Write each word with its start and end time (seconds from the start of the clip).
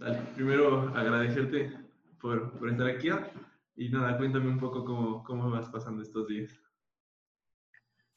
dale, 0.00 0.18
primero 0.34 0.88
agradecerte 0.96 1.72
por, 2.20 2.58
por 2.58 2.70
estar 2.70 2.88
aquí 2.88 3.08
y 3.76 3.88
nada, 3.88 4.16
cuéntame 4.16 4.48
un 4.48 4.58
poco 4.58 4.84
cómo, 4.84 5.22
cómo 5.22 5.50
vas 5.50 5.68
pasando 5.68 6.02
estos 6.02 6.26
días. 6.26 6.60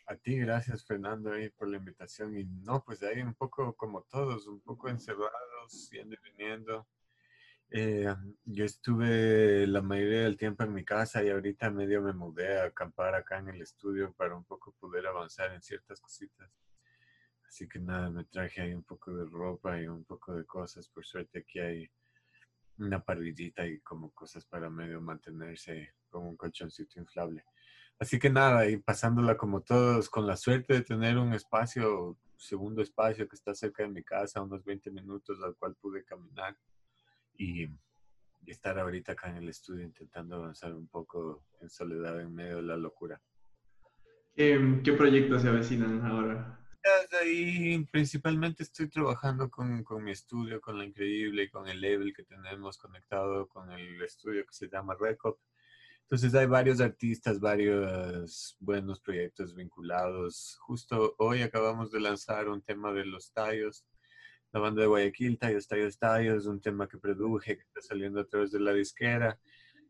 A 0.07 0.15
ti, 0.15 0.38
gracias 0.38 0.85
Fernando 0.85 1.31
por 1.57 1.69
la 1.69 1.77
invitación. 1.77 2.38
Y 2.38 2.43
no, 2.43 2.83
pues 2.83 3.04
ahí 3.04 3.21
un 3.21 3.33
poco 3.35 3.73
como 3.75 4.01
todos, 4.04 4.47
un 4.47 4.59
poco 4.61 4.89
encerrados, 4.89 5.89
yendo 5.91 6.15
y 6.15 6.31
viniendo. 6.31 6.88
Eh, 7.69 8.13
yo 8.44 8.65
estuve 8.65 9.65
la 9.65 9.81
mayoría 9.81 10.24
del 10.24 10.38
tiempo 10.38 10.63
en 10.63 10.74
mi 10.74 10.84
casa 10.84 11.24
y 11.24 11.29
ahorita 11.29 11.72
medio 11.72 12.02
me 12.02 12.13
mudé 12.13 12.60
a 12.60 12.65
acampar 12.65 13.15
acá 13.15 13.40
en 13.40 13.50
el 13.50 13.62
estudio 13.62 14.13
para 14.13 14.36
un 14.36 14.44
poco 14.44 14.74
poder 14.79 15.08
avanzar 15.08 15.54
en 15.54 15.62
ciertas 15.62 16.00
cositas. 16.02 16.52
Así 17.54 17.67
que 17.67 17.77
nada, 17.77 18.09
me 18.09 18.23
traje 18.23 18.62
ahí 18.62 18.73
un 18.73 18.81
poco 18.81 19.13
de 19.13 19.26
ropa 19.26 19.80
y 19.80 19.86
un 19.86 20.04
poco 20.05 20.34
de 20.34 20.44
cosas. 20.44 20.90
Por 20.90 21.05
suerte 21.05 21.38
aquí 21.38 21.59
hay 21.59 21.88
una 22.80 22.99
parrillita 22.99 23.63
y 23.68 23.80
como 23.82 24.10
cosas 24.10 24.44
para 24.44 24.72
medio 24.72 25.00
mantenerse 25.00 25.94
como 26.10 26.30
un 26.30 26.36
colchoncito 26.36 27.00
inflable. 27.00 27.46
Así 28.00 28.18
que 28.18 28.32
nada, 28.32 28.68
y 28.68 28.77
pasándola 28.77 29.38
como 29.38 29.62
todos, 29.62 30.10
con 30.10 30.26
la 30.26 30.36
suerte 30.36 30.74
de 30.74 30.82
tener 30.82 31.20
un 31.20 31.32
espacio, 31.34 32.18
segundo 32.38 32.82
espacio 32.82 33.27
que 33.27 33.36
está 33.36 33.54
cerca 33.54 33.84
de 33.84 33.90
mi 33.90 34.04
casa, 34.04 34.41
unos 34.41 34.66
20 34.66 34.90
minutos 34.90 35.40
al 35.44 35.55
cual 35.55 35.76
pude 35.76 36.04
caminar 36.04 36.58
y, 37.38 37.70
estar 38.48 38.80
ahorita 38.80 39.12
acá 39.12 39.30
en 39.30 39.38
el 39.38 39.49
estudio 39.49 39.85
intentando 39.85 40.38
avanzar 40.38 40.74
un 40.74 40.88
poco 40.88 41.46
en 41.62 41.70
soledad 41.70 42.20
en 42.20 42.34
medio 42.34 42.55
de 42.55 42.63
la 42.63 42.77
locura. 42.77 43.22
¿Qué, 44.35 44.82
qué 44.84 44.94
proyectos 44.94 45.44
se 45.44 45.49
avecinan 45.49 46.04
ahora? 46.04 46.62
Ahí 47.22 47.85
principalmente 47.91 48.63
estoy 48.63 48.90
trabajando 48.90 49.49
con, 49.49 49.84
con, 49.84 50.04
mi 50.04 50.12
estudio, 50.12 50.59
con 50.59 50.80
la 50.80 50.85
increíble 50.85 51.49
con 51.49 51.67
el 51.67 51.80
label 51.80 52.13
que 52.13 52.23
tenemos 52.23 52.77
conectado 52.77 53.48
con 53.48 53.71
el 53.71 54.02
estudio 54.02 54.44
que 54.45 54.54
se 54.54 54.67
llama 54.67 54.95
Recop. 54.99 55.38
Entonces 56.04 56.34
hay 56.34 56.48
varios 56.48 56.82
artistas, 56.82 57.40
varios 57.40 58.57
buenos 58.60 58.99
proyectos 58.99 59.54
vinculados. 59.54 60.57
Justo 60.62 61.15
hoy 61.20 61.43
acabamos 61.43 61.91
de 61.91 61.99
lanzar 61.99 62.49
un 62.49 62.62
tema 62.62 62.91
de 62.91 63.05
los 63.05 63.32
tallos, 63.32 63.85
la 64.51 64.59
banda 64.59 64.81
de 64.81 64.88
Guayaquil, 64.88 65.38
Tallos, 65.38 65.67
Tallos, 65.67 65.97
Tallos, 65.97 66.45
un 66.47 66.61
tema 66.61 66.88
que 66.88 66.97
produje, 66.97 67.57
que 67.57 67.63
está 67.63 67.81
saliendo 67.81 68.21
a 68.21 68.25
través 68.25 68.51
de 68.51 68.59
la 68.59 68.73
disquera. 68.73 69.39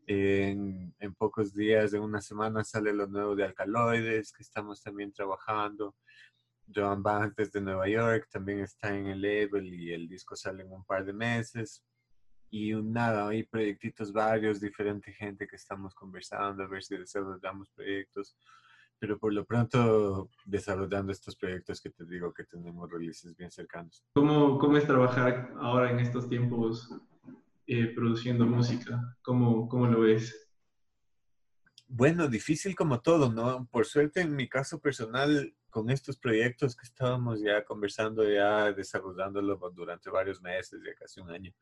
En, 0.06 0.94
en, 0.98 1.14
pocos 1.14 1.54
días, 1.54 1.94
en 1.94 2.02
una 2.02 2.20
semana, 2.20 2.62
sale 2.64 2.92
lo 2.92 3.06
nuevo 3.06 3.34
de 3.34 3.44
Alcaloides, 3.44 4.32
que 4.32 4.42
estamos 4.42 4.82
también 4.82 5.12
trabajando. 5.12 5.94
Joan 6.72 7.02
Bantes 7.02 7.52
de 7.52 7.60
Nueva 7.60 7.88
York 7.88 8.28
también 8.30 8.60
está 8.60 8.96
en 8.96 9.06
el 9.06 9.20
label 9.20 9.72
y 9.72 9.92
el 9.92 10.08
disco 10.08 10.36
sale 10.36 10.62
en 10.62 10.72
un 10.72 10.84
par 10.84 11.04
de 11.04 11.12
meses 11.12 11.84
y 12.56 12.72
nada, 12.72 13.26
hay 13.28 13.42
proyectitos 13.42 14.12
varios, 14.12 14.60
diferente 14.60 15.12
gente 15.12 15.44
que 15.44 15.56
estamos 15.56 15.92
conversando, 15.92 16.62
a 16.62 16.68
ver 16.68 16.84
si 16.84 16.96
desarrollamos 16.96 17.68
proyectos, 17.70 18.36
pero 18.96 19.18
por 19.18 19.32
lo 19.32 19.44
pronto 19.44 20.30
desarrollando 20.44 21.10
estos 21.10 21.34
proyectos 21.34 21.80
que 21.80 21.90
te 21.90 22.04
digo 22.04 22.32
que 22.32 22.44
tenemos 22.44 22.88
releases 22.88 23.36
bien 23.36 23.50
cercanos. 23.50 24.04
¿Cómo, 24.14 24.56
cómo 24.58 24.76
es 24.76 24.86
trabajar 24.86 25.52
ahora 25.58 25.90
en 25.90 25.98
estos 25.98 26.28
tiempos 26.28 26.88
eh, 27.66 27.86
produciendo 27.86 28.46
música? 28.46 29.16
¿Cómo, 29.22 29.68
¿Cómo 29.68 29.88
lo 29.88 30.02
ves? 30.02 30.48
Bueno, 31.88 32.28
difícil 32.28 32.76
como 32.76 33.00
todo, 33.00 33.32
¿no? 33.32 33.66
Por 33.66 33.84
suerte 33.84 34.20
en 34.20 34.34
mi 34.36 34.48
caso 34.48 34.80
personal, 34.80 35.52
con 35.74 35.90
estos 35.90 36.16
proyectos 36.16 36.76
que 36.76 36.84
estábamos 36.84 37.40
ya 37.40 37.64
conversando, 37.64 38.22
ya 38.22 38.70
desarrollándolo 38.72 39.58
durante 39.74 40.08
varios 40.08 40.40
meses, 40.40 40.80
ya 40.86 40.94
casi 40.94 41.18
un 41.20 41.30
año, 41.32 41.52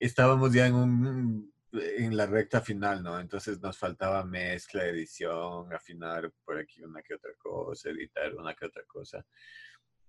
estábamos 0.00 0.54
ya 0.54 0.68
en, 0.68 0.74
un, 0.74 1.52
en 1.70 2.16
la 2.16 2.24
recta 2.24 2.62
final, 2.62 3.02
¿no? 3.02 3.20
Entonces 3.20 3.60
nos 3.60 3.76
faltaba 3.76 4.24
mezcla, 4.24 4.86
edición, 4.86 5.70
afinar 5.70 6.32
por 6.46 6.56
aquí 6.56 6.82
una 6.82 7.02
que 7.02 7.12
otra 7.12 7.32
cosa, 7.36 7.90
editar 7.90 8.34
una 8.34 8.54
que 8.54 8.64
otra 8.64 8.84
cosa 8.86 9.22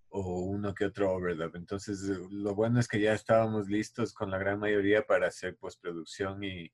o 0.07 0.39
uno 0.45 0.73
que 0.73 0.85
otro 0.85 1.12
overdub. 1.12 1.57
Entonces, 1.57 2.00
lo 2.31 2.56
bueno 2.56 2.79
es 2.79 2.88
que 2.88 3.01
ya 3.01 3.12
estábamos 3.13 3.68
listos 3.68 4.13
con 4.13 4.31
la 4.31 4.38
gran 4.38 4.57
mayoría 4.57 5.06
para 5.06 5.28
hacer 5.28 5.57
postproducción 5.57 6.41
y, 6.45 6.72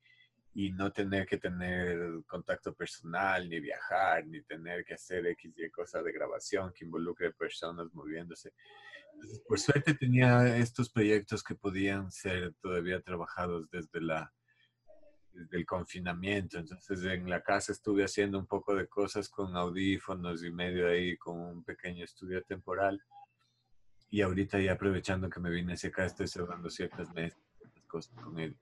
y 0.55 0.71
no 0.71 0.91
tener 0.91 1.27
que 1.27 1.37
tener 1.37 2.23
contacto 2.25 2.73
personal, 2.73 3.47
ni 3.47 3.59
viajar, 3.59 4.25
ni 4.25 4.41
tener 4.41 4.83
que 4.83 4.95
hacer 4.95 5.27
X 5.27 5.53
y 5.57 5.69
cosas 5.69 6.03
de 6.03 6.11
grabación 6.11 6.73
que 6.73 6.85
involucre 6.85 7.31
personas 7.33 7.93
moviéndose 7.93 8.51
por 9.47 9.59
suerte 9.59 9.93
tenía 9.93 10.57
estos 10.57 10.89
proyectos 10.89 11.43
que 11.43 11.55
podían 11.55 12.11
ser 12.11 12.53
todavía 12.61 13.01
trabajados 13.01 13.69
desde, 13.69 14.01
la, 14.01 14.33
desde 15.31 15.57
el 15.57 15.65
confinamiento. 15.65 16.57
Entonces 16.57 17.03
en 17.03 17.29
la 17.29 17.41
casa 17.41 17.71
estuve 17.71 18.03
haciendo 18.03 18.39
un 18.39 18.47
poco 18.47 18.75
de 18.75 18.87
cosas 18.87 19.29
con 19.29 19.55
audífonos 19.55 20.43
y 20.43 20.51
medio 20.51 20.87
ahí 20.87 21.17
con 21.17 21.39
un 21.39 21.63
pequeño 21.63 22.03
estudio 22.03 22.43
temporal. 22.43 23.01
Y 24.09 24.21
ahorita 24.21 24.59
ya 24.59 24.73
aprovechando 24.73 25.29
que 25.29 25.39
me 25.39 25.49
vine 25.49 25.73
hacia 25.73 25.89
acá, 25.89 26.05
estoy 26.05 26.27
cerrando 26.27 26.69
ciertas 26.69 27.09
cosas 27.87 28.15
con 28.15 28.39
él. 28.39 28.57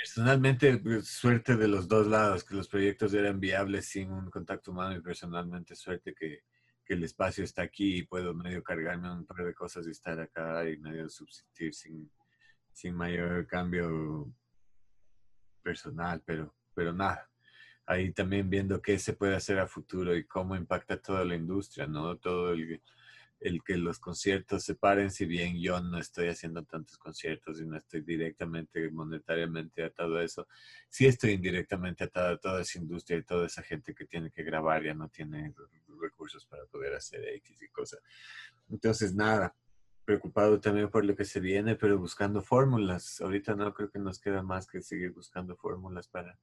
Personalmente, 0.00 0.78
pues, 0.78 1.08
suerte 1.08 1.56
de 1.56 1.68
los 1.68 1.86
dos 1.86 2.06
lados, 2.06 2.42
que 2.42 2.54
los 2.54 2.68
proyectos 2.68 3.12
eran 3.12 3.38
viables 3.38 3.86
sin 3.86 4.10
un 4.10 4.30
contacto 4.30 4.70
humano 4.70 4.96
y 4.96 5.02
personalmente 5.02 5.74
suerte 5.76 6.14
que, 6.14 6.42
el 6.86 7.04
espacio 7.04 7.44
está 7.44 7.62
aquí 7.62 7.98
y 7.98 8.02
puedo 8.02 8.34
medio 8.34 8.64
cargarme 8.64 9.12
un 9.12 9.24
par 9.24 9.46
de 9.46 9.54
cosas 9.54 9.86
y 9.86 9.92
estar 9.92 10.18
acá 10.18 10.68
y 10.68 10.76
medio 10.76 11.08
subsistir 11.08 11.72
sin, 11.72 12.10
sin 12.72 12.96
mayor 12.96 13.46
cambio 13.46 14.28
personal, 15.62 16.20
pero, 16.26 16.52
pero 16.74 16.92
nada. 16.92 17.30
Ahí 17.86 18.12
también 18.12 18.50
viendo 18.50 18.82
qué 18.82 18.98
se 18.98 19.12
puede 19.12 19.36
hacer 19.36 19.60
a 19.60 19.68
futuro 19.68 20.16
y 20.16 20.26
cómo 20.26 20.56
impacta 20.56 21.00
toda 21.00 21.24
la 21.24 21.36
industria, 21.36 21.86
¿no? 21.86 22.16
Todo 22.16 22.54
el, 22.54 22.82
el 23.40 23.62
que 23.62 23.76
los 23.76 23.98
conciertos 23.98 24.64
se 24.64 24.74
paren, 24.74 25.10
si 25.10 25.24
bien 25.24 25.60
yo 25.60 25.80
no 25.80 25.98
estoy 25.98 26.28
haciendo 26.28 26.62
tantos 26.64 26.98
conciertos 26.98 27.60
y 27.60 27.66
no 27.66 27.76
estoy 27.76 28.02
directamente 28.02 28.90
monetariamente 28.90 29.82
atado 29.82 30.16
a 30.16 30.24
eso, 30.24 30.46
sí 30.88 31.06
estoy 31.06 31.32
indirectamente 31.32 32.04
atado 32.04 32.34
a 32.34 32.38
toda 32.38 32.60
esa 32.60 32.78
industria 32.78 33.18
y 33.18 33.24
toda 33.24 33.46
esa 33.46 33.62
gente 33.62 33.94
que 33.94 34.04
tiene 34.04 34.30
que 34.30 34.42
grabar, 34.42 34.84
ya 34.84 34.94
no 34.94 35.08
tiene 35.08 35.54
recursos 36.00 36.44
para 36.46 36.64
poder 36.66 36.94
hacer 36.94 37.24
X 37.36 37.62
y 37.62 37.68
cosas. 37.68 38.00
Entonces, 38.68 39.14
nada, 39.14 39.56
preocupado 40.04 40.60
también 40.60 40.90
por 40.90 41.04
lo 41.04 41.16
que 41.16 41.24
se 41.24 41.40
viene, 41.40 41.76
pero 41.76 41.98
buscando 41.98 42.42
fórmulas. 42.42 43.20
Ahorita 43.20 43.54
no 43.54 43.72
creo 43.72 43.90
que 43.90 43.98
nos 43.98 44.18
queda 44.18 44.42
más 44.42 44.66
que 44.66 44.82
seguir 44.82 45.12
buscando 45.12 45.56
fórmulas 45.56 46.08
para 46.08 46.38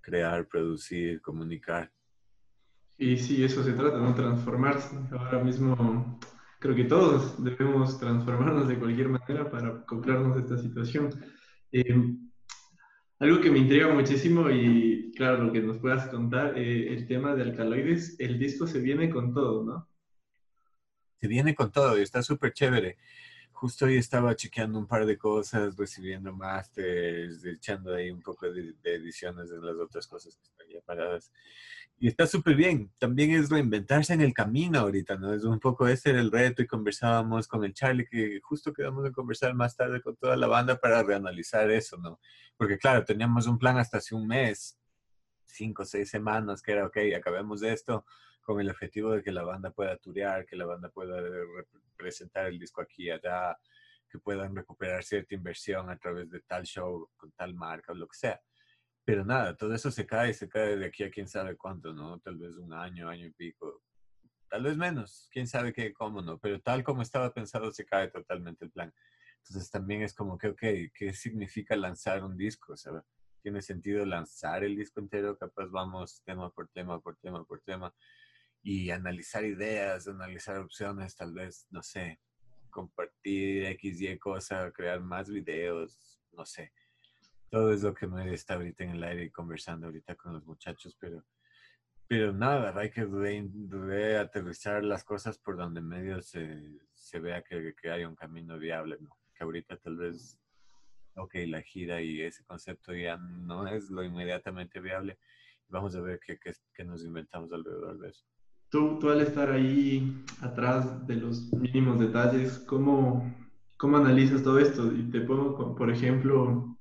crear, 0.00 0.46
producir, 0.46 1.20
comunicar. 1.20 1.92
Y 2.98 3.16
sí, 3.16 3.44
eso 3.44 3.62
se 3.62 3.72
trata, 3.72 3.98
¿no? 3.98 4.12
Transformarse. 4.12 4.96
Ahora 5.12 5.42
mismo 5.42 6.18
creo 6.58 6.74
que 6.74 6.84
todos 6.84 7.42
debemos 7.42 7.98
transformarnos 8.00 8.66
de 8.66 8.78
cualquier 8.78 9.08
manera 9.08 9.48
para 9.48 9.68
acoplarnos 9.68 10.36
esta 10.36 10.58
situación. 10.58 11.10
Eh, 11.70 11.94
algo 13.20 13.40
que 13.40 13.50
me 13.50 13.58
intriga 13.58 13.92
muchísimo 13.94 14.50
y 14.50 15.12
claro, 15.16 15.44
lo 15.44 15.52
que 15.52 15.60
nos 15.60 15.78
puedas 15.78 16.08
contar, 16.08 16.58
eh, 16.58 16.92
el 16.92 17.06
tema 17.06 17.34
de 17.36 17.42
alcaloides, 17.42 18.18
el 18.18 18.38
disco 18.38 18.66
se 18.66 18.80
viene 18.80 19.10
con 19.10 19.32
todo, 19.32 19.64
¿no? 19.64 19.88
Se 21.20 21.28
viene 21.28 21.54
con 21.54 21.70
todo 21.70 21.98
y 21.98 22.02
está 22.02 22.22
súper 22.22 22.52
chévere. 22.52 22.96
Justo 23.52 23.86
hoy 23.86 23.96
estaba 23.96 24.36
chequeando 24.36 24.78
un 24.78 24.86
par 24.86 25.04
de 25.04 25.18
cosas, 25.18 25.76
recibiendo 25.76 26.32
másters, 26.32 27.44
echando 27.44 27.94
ahí 27.94 28.10
un 28.10 28.22
poco 28.22 28.50
de, 28.50 28.74
de 28.82 28.94
ediciones 28.94 29.50
de 29.50 29.58
las 29.60 29.76
otras 29.76 30.06
cosas 30.06 30.36
que 30.36 30.44
están 30.44 30.68
ya 30.68 30.80
paradas. 30.80 31.32
Y 32.00 32.06
está 32.08 32.26
súper 32.26 32.54
bien. 32.54 32.92
También 32.98 33.32
es 33.32 33.50
reinventarse 33.50 34.14
en 34.14 34.20
el 34.20 34.32
camino 34.32 34.78
ahorita, 34.78 35.16
¿no? 35.16 35.34
Es 35.34 35.42
un 35.42 35.58
poco 35.58 35.88
ese 35.88 36.10
el 36.10 36.30
reto 36.30 36.62
y 36.62 36.66
conversábamos 36.66 37.48
con 37.48 37.64
el 37.64 37.74
Charlie, 37.74 38.06
que 38.06 38.40
justo 38.40 38.72
quedamos 38.72 39.02
de 39.02 39.10
conversar 39.10 39.54
más 39.54 39.76
tarde 39.76 40.00
con 40.00 40.14
toda 40.16 40.36
la 40.36 40.46
banda 40.46 40.78
para 40.78 41.02
reanalizar 41.02 41.68
eso, 41.70 41.96
¿no? 41.96 42.20
Porque 42.56 42.78
claro, 42.78 43.04
teníamos 43.04 43.48
un 43.48 43.58
plan 43.58 43.78
hasta 43.78 43.98
hace 43.98 44.14
un 44.14 44.28
mes, 44.28 44.78
cinco 45.44 45.82
o 45.82 45.86
seis 45.86 46.08
semanas, 46.08 46.62
que 46.62 46.72
era, 46.72 46.86
ok, 46.86 46.98
acabemos 47.16 47.60
de 47.60 47.72
esto 47.72 48.04
con 48.42 48.60
el 48.60 48.70
objetivo 48.70 49.12
de 49.12 49.22
que 49.22 49.32
la 49.32 49.42
banda 49.42 49.70
pueda 49.72 49.96
turear, 49.96 50.46
que 50.46 50.56
la 50.56 50.66
banda 50.66 50.88
pueda 50.90 51.20
presentar 51.96 52.46
el 52.46 52.58
disco 52.60 52.80
aquí 52.80 53.06
y 53.06 53.10
allá, 53.10 53.58
que 54.08 54.18
puedan 54.18 54.54
recuperar 54.54 55.02
cierta 55.02 55.34
inversión 55.34 55.90
a 55.90 55.98
través 55.98 56.30
de 56.30 56.40
tal 56.40 56.64
show, 56.64 57.10
con 57.16 57.32
tal 57.32 57.54
marca 57.54 57.92
o 57.92 57.94
lo 57.96 58.06
que 58.06 58.16
sea. 58.16 58.40
Pero 59.08 59.24
nada, 59.24 59.56
todo 59.56 59.72
eso 59.72 59.90
se 59.90 60.04
cae, 60.06 60.34
se 60.34 60.50
cae 60.50 60.76
de 60.76 60.84
aquí 60.84 61.02
a 61.02 61.10
quién 61.10 61.26
sabe 61.26 61.56
cuánto, 61.56 61.94
¿no? 61.94 62.20
Tal 62.20 62.36
vez 62.36 62.54
un 62.56 62.74
año, 62.74 63.08
año 63.08 63.24
y 63.24 63.30
pico. 63.30 63.82
Tal 64.50 64.64
vez 64.64 64.76
menos, 64.76 65.30
quién 65.32 65.46
sabe 65.46 65.72
qué, 65.72 65.94
cómo, 65.94 66.20
¿no? 66.20 66.36
Pero 66.36 66.60
tal 66.60 66.84
como 66.84 67.00
estaba 67.00 67.32
pensado, 67.32 67.72
se 67.72 67.86
cae 67.86 68.08
totalmente 68.08 68.66
el 68.66 68.70
plan. 68.70 68.92
Entonces 69.38 69.70
también 69.70 70.02
es 70.02 70.12
como 70.12 70.36
que, 70.36 70.48
ok, 70.48 70.92
¿qué 70.92 71.14
significa 71.14 71.74
lanzar 71.74 72.22
un 72.22 72.36
disco? 72.36 72.74
O 72.74 73.02
¿tiene 73.40 73.62
sentido 73.62 74.04
lanzar 74.04 74.62
el 74.62 74.76
disco 74.76 75.00
entero? 75.00 75.38
Capaz 75.38 75.70
vamos 75.70 76.22
tema 76.22 76.50
por 76.50 76.68
tema, 76.68 77.00
por 77.00 77.16
tema, 77.16 77.42
por 77.46 77.62
tema 77.62 77.94
y 78.62 78.90
analizar 78.90 79.42
ideas, 79.42 80.06
analizar 80.06 80.58
opciones, 80.58 81.16
tal 81.16 81.32
vez, 81.32 81.66
no 81.70 81.82
sé, 81.82 82.20
compartir 82.68 83.64
X, 83.64 84.02
Y 84.02 84.18
cosa, 84.18 84.70
crear 84.70 85.00
más 85.00 85.30
videos, 85.30 86.20
no 86.32 86.44
sé. 86.44 86.74
Todo 87.50 87.72
es 87.72 87.82
lo 87.82 87.94
que 87.94 88.06
me 88.06 88.32
está 88.32 88.54
ahorita 88.54 88.84
en 88.84 88.90
el 88.90 89.04
aire 89.04 89.24
y 89.24 89.30
conversando 89.30 89.86
ahorita 89.86 90.14
con 90.16 90.34
los 90.34 90.44
muchachos, 90.44 90.96
pero, 91.00 91.24
pero 92.06 92.32
nada, 92.32 92.78
hay 92.78 92.90
que 92.90 93.06
debe 93.06 94.18
aterrizar 94.18 94.84
las 94.84 95.02
cosas 95.02 95.38
por 95.38 95.56
donde 95.56 95.80
medio 95.80 96.20
se, 96.20 96.78
se 96.92 97.20
vea 97.20 97.42
que, 97.42 97.74
que, 97.80 97.90
hay 97.90 98.04
un 98.04 98.14
camino 98.14 98.58
viable, 98.58 98.98
¿no? 99.00 99.16
Que 99.34 99.44
ahorita 99.44 99.78
tal 99.78 99.96
vez, 99.96 100.38
ok, 101.14 101.34
la 101.46 101.62
gira 101.62 102.02
y 102.02 102.20
ese 102.20 102.44
concepto 102.44 102.92
ya 102.94 103.16
no 103.16 103.66
es 103.66 103.88
lo 103.88 104.02
inmediatamente 104.02 104.80
viable. 104.80 105.18
Vamos 105.68 105.94
a 105.96 106.00
ver 106.00 106.20
qué, 106.24 106.38
qué, 106.38 106.52
qué 106.74 106.84
nos 106.84 107.02
inventamos 107.02 107.50
alrededor 107.52 107.98
de 107.98 108.10
eso. 108.10 108.26
Tú, 108.70 108.98
tú 108.98 109.08
al 109.08 109.22
estar 109.22 109.50
ahí 109.50 110.22
atrás 110.42 111.06
de 111.06 111.16
los 111.16 111.50
mínimos 111.54 111.98
detalles, 111.98 112.58
¿cómo, 112.58 113.34
cómo 113.78 113.96
analizas 113.96 114.42
todo 114.42 114.58
esto? 114.58 114.92
Y 114.92 115.10
te 115.10 115.22
pongo, 115.22 115.74
por 115.74 115.90
ejemplo, 115.90 116.78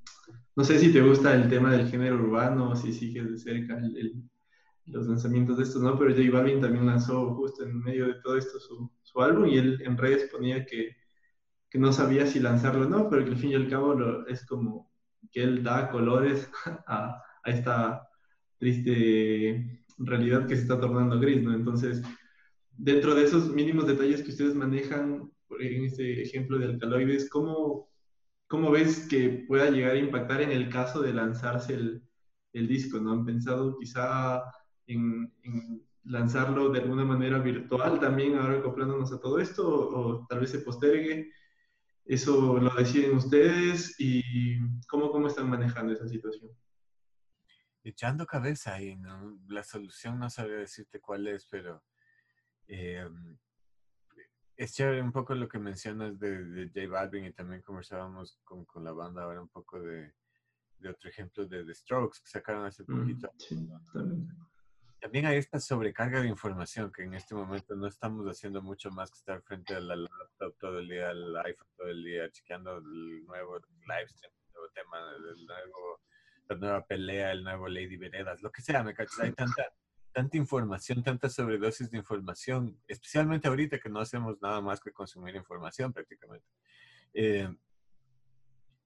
no 0.58 0.64
sé 0.64 0.80
si 0.80 0.92
te 0.92 1.02
gusta 1.02 1.36
el 1.36 1.48
tema 1.50 1.72
del 1.72 1.88
género 1.88 2.16
urbano, 2.16 2.76
si 2.76 2.92
sigues 2.92 3.30
de 3.30 3.38
cerca 3.38 3.80
los 4.86 5.08
lanzamientos 5.08 5.58
de 5.58 5.64
estos, 5.64 5.84
¿no? 5.84 6.00
Pero 6.00 6.16
J 6.16 6.32
Balvin 6.32 6.60
también 6.62 6.88
lanzó 6.88 7.36
justo 7.36 7.64
en 7.64 7.80
medio 7.80 8.08
de 8.08 8.16
todo 8.24 8.38
esto 8.38 8.60
su, 8.60 8.92
su 9.04 9.22
álbum 9.22 9.46
y 9.46 9.60
él 9.60 9.80
en 9.86 9.96
redes 9.96 10.28
ponía 10.32 10.66
que, 10.66 10.96
que, 11.70 11.78
no 11.78 11.94
sabía 11.94 12.26
si 12.26 12.40
lanzarlo 12.40 12.88
o 12.88 12.90
no, 12.90 13.08
pero 13.08 13.24
que 13.24 13.32
al 13.32 13.38
fin 13.38 13.52
y 13.52 13.56
al 13.56 13.70
cabo 13.70 13.94
lo, 13.94 14.26
es 14.28 14.48
como 14.48 14.92
que 15.32 15.44
él 15.44 15.64
da 15.64 15.92
colores 15.92 16.50
a, 16.88 17.22
a 17.44 17.52
esta 17.52 18.10
triste 18.58 19.86
realidad 20.00 20.48
que 20.48 20.56
se 20.56 20.64
está 20.64 20.80
tornando 20.80 21.20
gris, 21.20 21.44
¿no? 21.44 21.54
Entonces, 21.54 22.02
dentro 22.72 23.14
de 23.14 23.26
esos 23.26 23.54
mínimos 23.54 23.86
detalles 23.86 24.24
que 24.24 24.32
ustedes 24.32 24.56
manejan, 24.56 25.32
en 25.60 25.86
este 25.86 26.24
ejemplo 26.24 26.58
de 26.58 26.66
alcaloides, 26.66 27.30
¿cómo, 27.30 27.92
cómo 28.48 28.72
ves 28.72 29.08
que 29.08 29.46
pueda 29.48 29.70
llegar 29.70 29.96
a 29.96 30.00
impactar 30.00 30.42
en 30.42 30.52
el 30.52 30.70
caso 30.70 31.02
de 31.02 31.14
lanzarse 31.14 31.74
el, 31.74 32.04
disco, 32.54 33.00
¿no? 33.00 33.12
¿Han 33.12 33.24
pensado 33.24 33.78
quizá 33.78 34.42
en, 34.88 35.32
lanzarlo 36.06 36.70
de 36.70 36.80
alguna 36.80 37.06
manera 37.06 37.38
virtual 37.38 38.00
también, 38.00 38.36
ahora 38.36 38.58
acoplándonos 38.58 39.14
a 39.14 39.20
todo 39.20 39.40
esto, 39.40 39.68
o, 39.68 40.00
o 40.00 40.28
tal 40.28 40.40
vez 40.40 40.50
se 40.50 40.60
postergue? 40.60 41.32
¿Eso 42.04 42.58
lo 42.58 42.74
deciden 42.74 43.16
ustedes 43.18 43.96
y 44.00 44.58
cómo, 44.88 45.12
cómo 45.12 45.28
están 45.28 45.50
manejando 45.50 45.94
esa 45.94 46.08
situación? 46.08 46.50
echando 47.90 48.26
cabeza 48.26 48.76
ahí, 48.76 48.96
¿no? 48.96 49.38
La 49.48 49.64
solución 49.64 50.20
no 50.20 50.30
sabría 50.30 50.58
decirte 50.58 51.00
cuál 51.00 51.28
es, 51.28 51.46
pero 51.50 51.84
eh, 52.68 53.08
es 54.58 54.74
chévere 54.74 55.02
un 55.02 55.12
poco 55.12 55.36
lo 55.36 55.48
que 55.48 55.60
mencionas 55.60 56.20
de, 56.20 56.44
de 56.44 56.68
J 56.68 56.92
Balvin 56.92 57.26
y 57.26 57.34
también 57.34 57.62
conversábamos 57.62 58.40
con, 58.44 58.66
con, 58.66 58.84
la 58.84 58.92
banda 58.92 59.24
ahora 59.24 59.42
un 59.42 59.50
poco 59.50 59.80
de, 59.80 60.14
de, 60.80 60.90
otro 60.90 61.10
ejemplo 61.10 61.46
de 61.46 61.64
The 61.64 61.74
Strokes 61.74 62.20
que 62.24 62.30
sacaron 62.30 62.66
hace 62.66 62.84
mm, 62.84 63.00
poquito. 63.00 63.32
sí, 63.38 63.56
también. 63.94 64.28
también. 65.00 65.26
hay 65.28 65.38
esta 65.38 65.60
sobrecarga 65.60 66.22
de 66.22 66.28
información 66.28 66.92
que 66.92 67.04
en 67.04 67.14
este 67.14 67.36
momento 67.36 67.76
no 67.76 67.88
estamos 67.88 68.26
haciendo 68.26 68.64
mucho 68.64 68.90
más 68.90 69.12
que 69.12 69.18
estar 69.18 69.42
frente 69.44 69.76
a 69.76 69.80
la 69.80 69.96
laptop 69.96 70.58
todo 70.58 70.80
el 70.80 70.88
día, 70.88 71.10
al 71.10 71.38
iPhone 71.38 71.68
todo 71.78 71.88
el 71.90 72.04
día, 72.04 72.32
chequeando 72.32 72.78
el 72.78 73.26
nuevo 73.26 73.60
livestream, 73.88 74.34
el 74.48 74.54
nuevo 74.54 74.70
tema, 74.74 74.98
el 75.16 75.46
nuevo 75.46 76.02
la 76.50 76.56
nueva 76.56 76.86
pelea, 76.86 77.32
el 77.32 77.44
nuevo 77.44 77.68
Lady 77.68 77.98
Veredas, 77.98 78.42
lo 78.42 78.52
que 78.52 78.62
sea, 78.62 78.84
me 78.84 78.94
cachas. 78.94 79.20
Hay 79.20 79.34
tanta, 79.34 79.66
tanta 80.18 80.36
información, 80.36 81.04
tanta 81.04 81.30
sobredosis 81.30 81.92
de 81.92 82.00
información, 82.00 82.76
especialmente 82.88 83.48
ahorita 83.48 83.78
que 83.78 83.88
no 83.88 84.00
hacemos 84.00 84.42
nada 84.42 84.62
más 84.62 84.80
que 84.80 84.92
consumir 84.92 85.36
información 85.36 85.94
prácticamente. 85.94 86.48
Eh, 87.14 87.48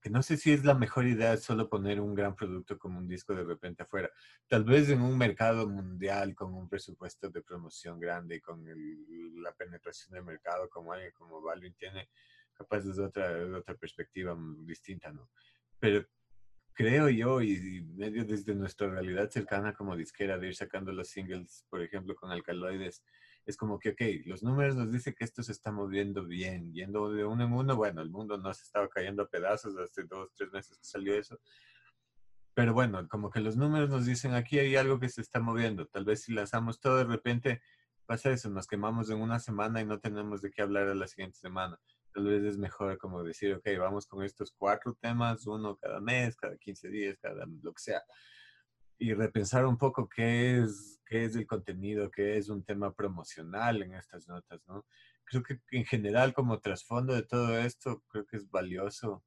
que 0.01 0.09
no 0.09 0.21
sé 0.23 0.35
si 0.35 0.51
es 0.51 0.65
la 0.65 0.73
mejor 0.73 1.07
idea 1.07 1.37
solo 1.37 1.69
poner 1.69 2.01
un 2.01 2.15
gran 2.15 2.35
producto 2.35 2.77
como 2.77 2.99
un 2.99 3.07
disco 3.07 3.33
de 3.33 3.45
repente 3.45 3.83
afuera. 3.83 4.11
Tal 4.49 4.65
vez 4.65 4.89
en 4.89 5.01
un 5.01 5.17
mercado 5.17 5.69
mundial 5.69 6.35
con 6.35 6.53
un 6.53 6.67
presupuesto 6.67 7.29
de 7.29 7.41
promoción 7.41 7.97
grande 7.97 8.35
y 8.35 8.41
con 8.41 8.67
el, 8.67 9.41
la 9.41 9.53
penetración 9.53 10.11
del 10.11 10.25
mercado 10.25 10.69
como 10.69 10.91
alguien 10.91 11.13
como 11.13 11.41
Balvin 11.41 11.75
tiene, 11.75 12.09
capaz 12.51 12.81
desde 12.81 13.03
otra, 13.03 13.31
otra 13.57 13.75
perspectiva 13.75 14.37
distinta, 14.65 15.13
¿no? 15.13 15.29
Pero 15.79 16.05
creo 16.81 17.09
yo, 17.09 17.41
y 17.41 17.83
medio 17.95 18.25
desde 18.25 18.55
nuestra 18.55 18.89
realidad 18.89 19.29
cercana 19.29 19.73
como 19.73 19.95
disquera, 19.95 20.39
de 20.39 20.47
ir 20.47 20.55
sacando 20.55 20.91
los 20.91 21.09
singles, 21.09 21.65
por 21.69 21.81
ejemplo, 21.81 22.15
con 22.15 22.31
alcaloides, 22.31 23.03
es 23.45 23.55
como 23.55 23.77
que, 23.77 23.89
ok, 23.89 24.25
los 24.25 24.41
números 24.41 24.75
nos 24.75 24.91
dicen 24.91 25.13
que 25.15 25.23
esto 25.23 25.43
se 25.43 25.51
está 25.51 25.71
moviendo 25.71 26.25
bien, 26.25 26.73
yendo 26.73 27.11
de 27.11 27.23
uno 27.23 27.43
en 27.43 27.53
uno, 27.53 27.75
bueno, 27.75 28.01
el 28.01 28.09
mundo 28.09 28.37
no 28.37 28.51
se 28.53 28.63
estaba 28.63 28.89
cayendo 28.89 29.23
a 29.23 29.27
pedazos 29.27 29.77
hace 29.77 30.03
dos, 30.05 30.29
tres 30.35 30.51
meses 30.51 30.77
que 30.77 30.83
salió 30.83 31.13
eso, 31.13 31.39
pero 32.55 32.73
bueno, 32.73 33.07
como 33.07 33.29
que 33.29 33.41
los 33.41 33.55
números 33.55 33.89
nos 33.89 34.05
dicen 34.07 34.33
aquí 34.33 34.57
hay 34.57 34.75
algo 34.75 34.99
que 34.99 35.09
se 35.09 35.21
está 35.21 35.39
moviendo, 35.39 35.85
tal 35.85 36.05
vez 36.05 36.23
si 36.23 36.33
lanzamos 36.33 36.79
todo 36.79 36.97
de 36.97 37.03
repente 37.03 37.61
pasa 38.07 38.31
eso, 38.31 38.49
nos 38.49 38.65
quemamos 38.65 39.09
en 39.11 39.21
una 39.21 39.39
semana 39.39 39.81
y 39.81 39.85
no 39.85 39.99
tenemos 39.99 40.41
de 40.41 40.49
qué 40.49 40.63
hablar 40.63 40.87
a 40.87 40.95
la 40.95 41.07
siguiente 41.07 41.37
semana 41.37 41.79
tal 42.13 42.25
vez 42.25 42.43
es 42.43 42.57
mejor 42.57 42.97
como 42.97 43.23
decir, 43.23 43.53
ok, 43.53 43.67
vamos 43.79 44.05
con 44.07 44.23
estos 44.23 44.51
cuatro 44.57 44.93
temas, 44.99 45.47
uno 45.47 45.77
cada 45.77 45.99
mes, 45.99 46.35
cada 46.35 46.57
15 46.57 46.89
días, 46.89 47.17
cada 47.21 47.45
lo 47.61 47.73
que 47.73 47.81
sea, 47.81 48.03
y 48.97 49.13
repensar 49.13 49.65
un 49.65 49.77
poco 49.77 50.07
qué 50.07 50.59
es, 50.59 51.01
qué 51.05 51.25
es 51.25 51.35
el 51.35 51.47
contenido, 51.47 52.11
qué 52.11 52.37
es 52.37 52.49
un 52.49 52.63
tema 52.63 52.93
promocional 52.93 53.81
en 53.81 53.95
estas 53.95 54.27
notas, 54.27 54.61
¿no? 54.67 54.85
Creo 55.23 55.43
que 55.43 55.59
en 55.71 55.85
general 55.85 56.33
como 56.33 56.59
trasfondo 56.59 57.13
de 57.13 57.23
todo 57.23 57.57
esto, 57.57 58.03
creo 58.09 58.25
que 58.25 58.37
es 58.37 58.49
valioso 58.49 59.23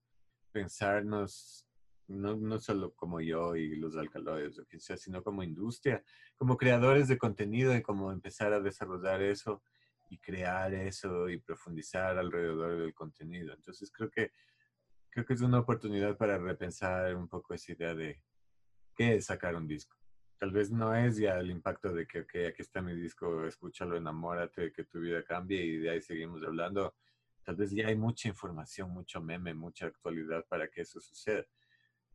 pensarnos, 0.52 1.66
no, 2.06 2.36
no 2.36 2.58
solo 2.60 2.92
como 2.94 3.20
yo 3.20 3.56
y 3.56 3.76
los 3.76 3.96
alcaloides 3.96 4.58
o 4.58 4.64
quien 4.66 4.81
sea, 4.81 4.96
sino 4.96 5.22
como 5.22 5.42
industria, 5.42 6.04
como 6.36 6.56
creadores 6.56 7.08
de 7.08 7.19
contenido 7.19 7.75
y 7.75 7.82
como 7.82 8.12
empezar 8.12 8.52
a 8.52 8.60
desarrollar 8.60 9.22
eso 9.22 9.62
y 10.14 10.19
crear 10.19 10.72
eso 10.75 11.28
y 11.28 11.38
profundizar 11.38 12.16
alrededor 12.16 12.78
del 12.78 12.94
contenido. 12.94 13.52
Entonces 13.52 13.90
creo 13.90 14.11
que, 14.11 14.32
creo 15.11 15.26
que 15.26 15.34
es 15.34 15.40
una 15.40 15.58
oportunidad 15.58 16.16
para 16.16 16.38
repensar 16.38 17.16
un 17.16 17.28
poco 17.28 17.52
esa 17.55 17.72
idea 17.72 17.94
de 17.94 18.22
qué 18.94 19.16
es 19.16 19.26
sacar 19.26 19.56
un 19.56 19.66
disco. 19.66 19.96
Tal 20.38 20.52
vez 20.52 20.70
no 20.70 20.94
es 20.94 21.16
ya 21.16 21.38
el 21.38 21.50
impacto 21.50 21.93
de 21.93 22.06
que, 22.06 22.20
ok, 22.20 22.34
aquí 22.49 22.62
está 22.62 22.81
mi 22.81 22.94
disco, 22.94 23.44
escúchalo, 23.44 23.96
enamórate, 23.96 24.72
que 24.72 24.84
tu 24.84 25.00
vida 25.00 25.25
cambie 25.25 25.61
y 25.64 25.78
de 25.78 25.90
ahí 25.90 26.00
seguimos 26.00 26.43
hablando. 26.44 26.94
Tal 27.43 27.56
vez 27.56 27.72
ya 27.72 27.88
hay 27.88 27.96
mucha 27.96 28.28
información, 28.28 28.90
mucho 28.90 29.20
meme, 29.20 29.52
mucha 29.52 29.87
actualidad 29.87 30.44
para 30.49 30.69
que 30.69 30.82
eso 30.82 31.00
suceda. 31.00 31.44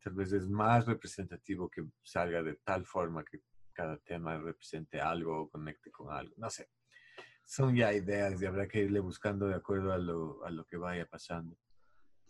Tal 0.02 0.14
vez 0.14 0.32
es 0.32 0.48
más 0.48 0.86
representativo 0.86 1.68
que 1.68 1.84
salga 2.02 2.42
de 2.42 2.54
tal 2.64 2.86
forma 2.86 3.24
que 3.24 3.40
cada 3.72 3.98
tema 3.98 4.38
represente 4.38 5.00
algo 5.00 5.42
o 5.42 5.50
conecte 5.50 5.90
con 5.90 6.10
algo. 6.10 6.34
No 6.38 6.48
sé 6.48 6.68
son 7.50 7.74
ya 7.74 7.92
ideas 7.92 8.40
y 8.40 8.46
habrá 8.46 8.68
que 8.68 8.84
irle 8.84 9.00
buscando 9.00 9.48
de 9.48 9.56
acuerdo 9.56 9.92
a 9.92 9.98
lo, 9.98 10.44
a 10.44 10.50
lo 10.50 10.64
que 10.64 10.76
vaya 10.76 11.04
pasando. 11.04 11.56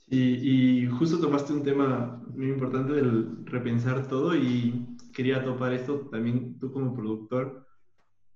y 0.07 0.87
justo 0.87 1.21
tomaste 1.21 1.53
un 1.53 1.63
tema 1.63 2.23
muy 2.35 2.49
importante 2.49 2.95
del 2.95 3.45
repensar 3.45 4.09
todo 4.09 4.35
y 4.35 4.97
quería 5.13 5.45
topar 5.45 5.75
esto 5.75 6.09
también 6.11 6.59
tú 6.59 6.73
como 6.73 6.95
productor. 6.95 7.67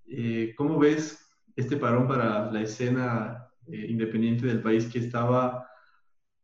Eh, 0.06 0.52
¿Cómo 0.56 0.78
ves 0.78 1.26
este 1.56 1.78
parón 1.78 2.06
para 2.06 2.52
la 2.52 2.60
escena 2.60 3.48
eh, 3.66 3.86
independiente 3.88 4.46
del 4.46 4.60
país 4.60 4.86
que 4.86 4.98
estaba, 4.98 5.66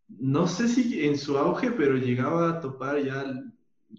no 0.09 0.47
sé 0.47 0.69
si 0.69 1.05
en 1.05 1.19
su 1.19 1.37
auge, 1.37 1.71
pero 1.73 1.97
llegaba 1.97 2.49
a 2.49 2.61
topar 2.61 3.05
ya 3.05 3.25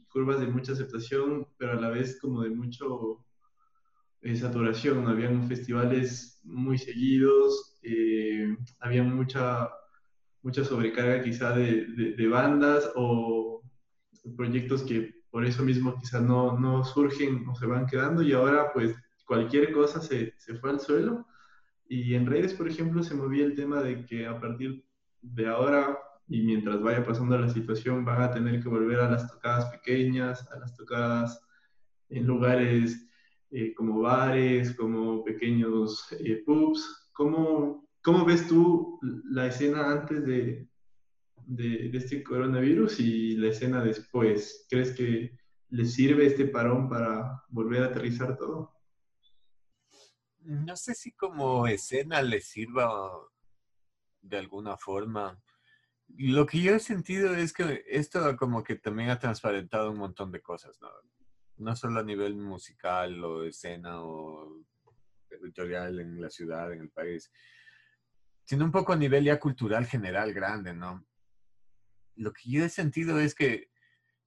curvas 0.10 0.40
de 0.40 0.48
mucha 0.48 0.72
aceptación, 0.72 1.48
pero 1.58 1.74
a 1.74 1.82
la 1.82 1.90
vez 1.90 2.20
como 2.20 2.42
de 2.42 2.50
mucho 2.50 3.24
saturación, 4.36 5.08
habían 5.08 5.48
festivales 5.48 6.40
muy 6.44 6.78
seguidos, 6.78 7.80
eh, 7.82 8.56
había 8.80 9.04
mucha, 9.04 9.70
mucha 10.44 10.64
sobrecarga 10.64 11.24
quizá 11.24 11.56
de, 11.56 12.28
bandas 12.28 12.92
o 12.96 13.62
proyectos 14.38 14.84
que 14.84 15.16
por 15.32 15.46
eso 15.46 15.64
mismo 15.64 15.98
quizá 16.00 16.20
no, 16.20 16.58
no, 16.60 16.84
surgen 16.84 17.48
o 17.48 17.56
se 17.56 17.66
van 17.66 17.88
quedando 17.88 18.22
y 18.22 18.34
ahora 18.34 18.72
pues 18.74 18.96
cualquier 19.26 19.72
cosa 19.72 20.02
se, 20.02 20.34
se 20.38 20.56
fue 20.56 20.70
al 20.70 20.80
suelo. 20.80 21.26
Y 21.88 22.14
en 22.14 22.26
redes 22.26 22.54
por 22.54 22.68
ejemplo 22.70 23.04
se 23.04 23.16
movía 23.16 23.46
el 23.46 23.56
tema 23.56 23.82
de 23.82 24.06
que 24.06 24.28
a 24.28 24.40
partir 24.40 24.86
de 25.22 25.48
ahora 25.48 25.98
y 26.28 26.42
mientras 26.44 26.82
vaya 26.82 27.04
pasando 27.04 27.38
la 27.38 27.50
situación 27.50 28.06
van 28.06 28.22
a 28.22 28.32
tener 28.32 28.62
que 28.62 28.70
volver 28.70 29.00
a 29.00 29.10
las 29.10 29.30
tocadas 29.30 29.66
pequeñas, 29.66 30.48
a 30.52 30.60
las 30.60 30.76
tocadas 30.76 31.42
en 32.10 32.26
lugares 32.26 33.11
eh, 33.52 33.74
como 33.74 34.00
bares, 34.00 34.74
como 34.76 35.24
pequeños 35.24 36.08
eh, 36.20 36.42
pubs. 36.46 37.10
¿Cómo, 37.12 37.88
¿Cómo, 38.02 38.26
ves 38.26 38.48
tú 38.48 39.00
la 39.02 39.48
escena 39.48 39.92
antes 39.92 40.26
de, 40.26 40.68
de, 41.46 41.90
de, 41.90 41.98
este 41.98 42.24
coronavirus 42.24 43.00
y 43.02 43.36
la 43.36 43.50
escena 43.50 43.84
después? 43.84 44.66
¿Crees 44.70 44.96
que 44.96 45.38
le 45.70 45.86
sirve 45.86 46.28
este 46.28 46.46
parón 46.46 46.90
para 46.90 47.44
volver 47.50 47.84
a 47.84 47.88
aterrizar 47.88 48.38
todo? 48.38 48.74
No 50.40 50.76
sé 50.76 50.96
si 50.96 51.12
como 51.12 51.68
escena 51.68 52.22
le 52.22 52.42
sirva 52.42 53.12
de 54.22 54.38
alguna 54.38 54.78
forma. 54.78 55.40
Lo 56.08 56.46
que 56.46 56.62
yo 56.62 56.76
he 56.76 56.80
sentido 56.80 57.36
es 57.36 57.54
que 57.54 57.84
esto 57.88 58.36
como 58.38 58.64
que 58.64 58.76
también 58.76 59.10
ha 59.10 59.20
transparentado 59.20 59.92
un 59.92 59.98
montón 59.98 60.32
de 60.32 60.42
cosas, 60.42 60.80
¿no? 60.82 60.90
No 61.62 61.76
solo 61.76 62.00
a 62.00 62.04
nivel 62.04 62.36
musical 62.36 63.24
o 63.24 63.44
escena 63.44 64.04
o 64.04 64.64
territorial 65.30 66.00
en 66.00 66.20
la 66.20 66.30
ciudad, 66.30 66.74
en 66.74 66.82
el 66.82 66.90
país, 66.90 67.32
sino 68.44 68.66
un 68.66 68.72
poco 68.72 68.94
a 68.94 68.98
nivel 68.98 69.24
ya 69.24 69.40
cultural 69.40 69.86
general 69.86 70.34
grande, 70.34 70.74
¿no? 70.74 71.06
Lo 72.16 72.34
que 72.34 72.50
yo 72.50 72.66
he 72.66 72.70
sentido 72.70 73.20
es 73.20 73.36
que, 73.36 73.70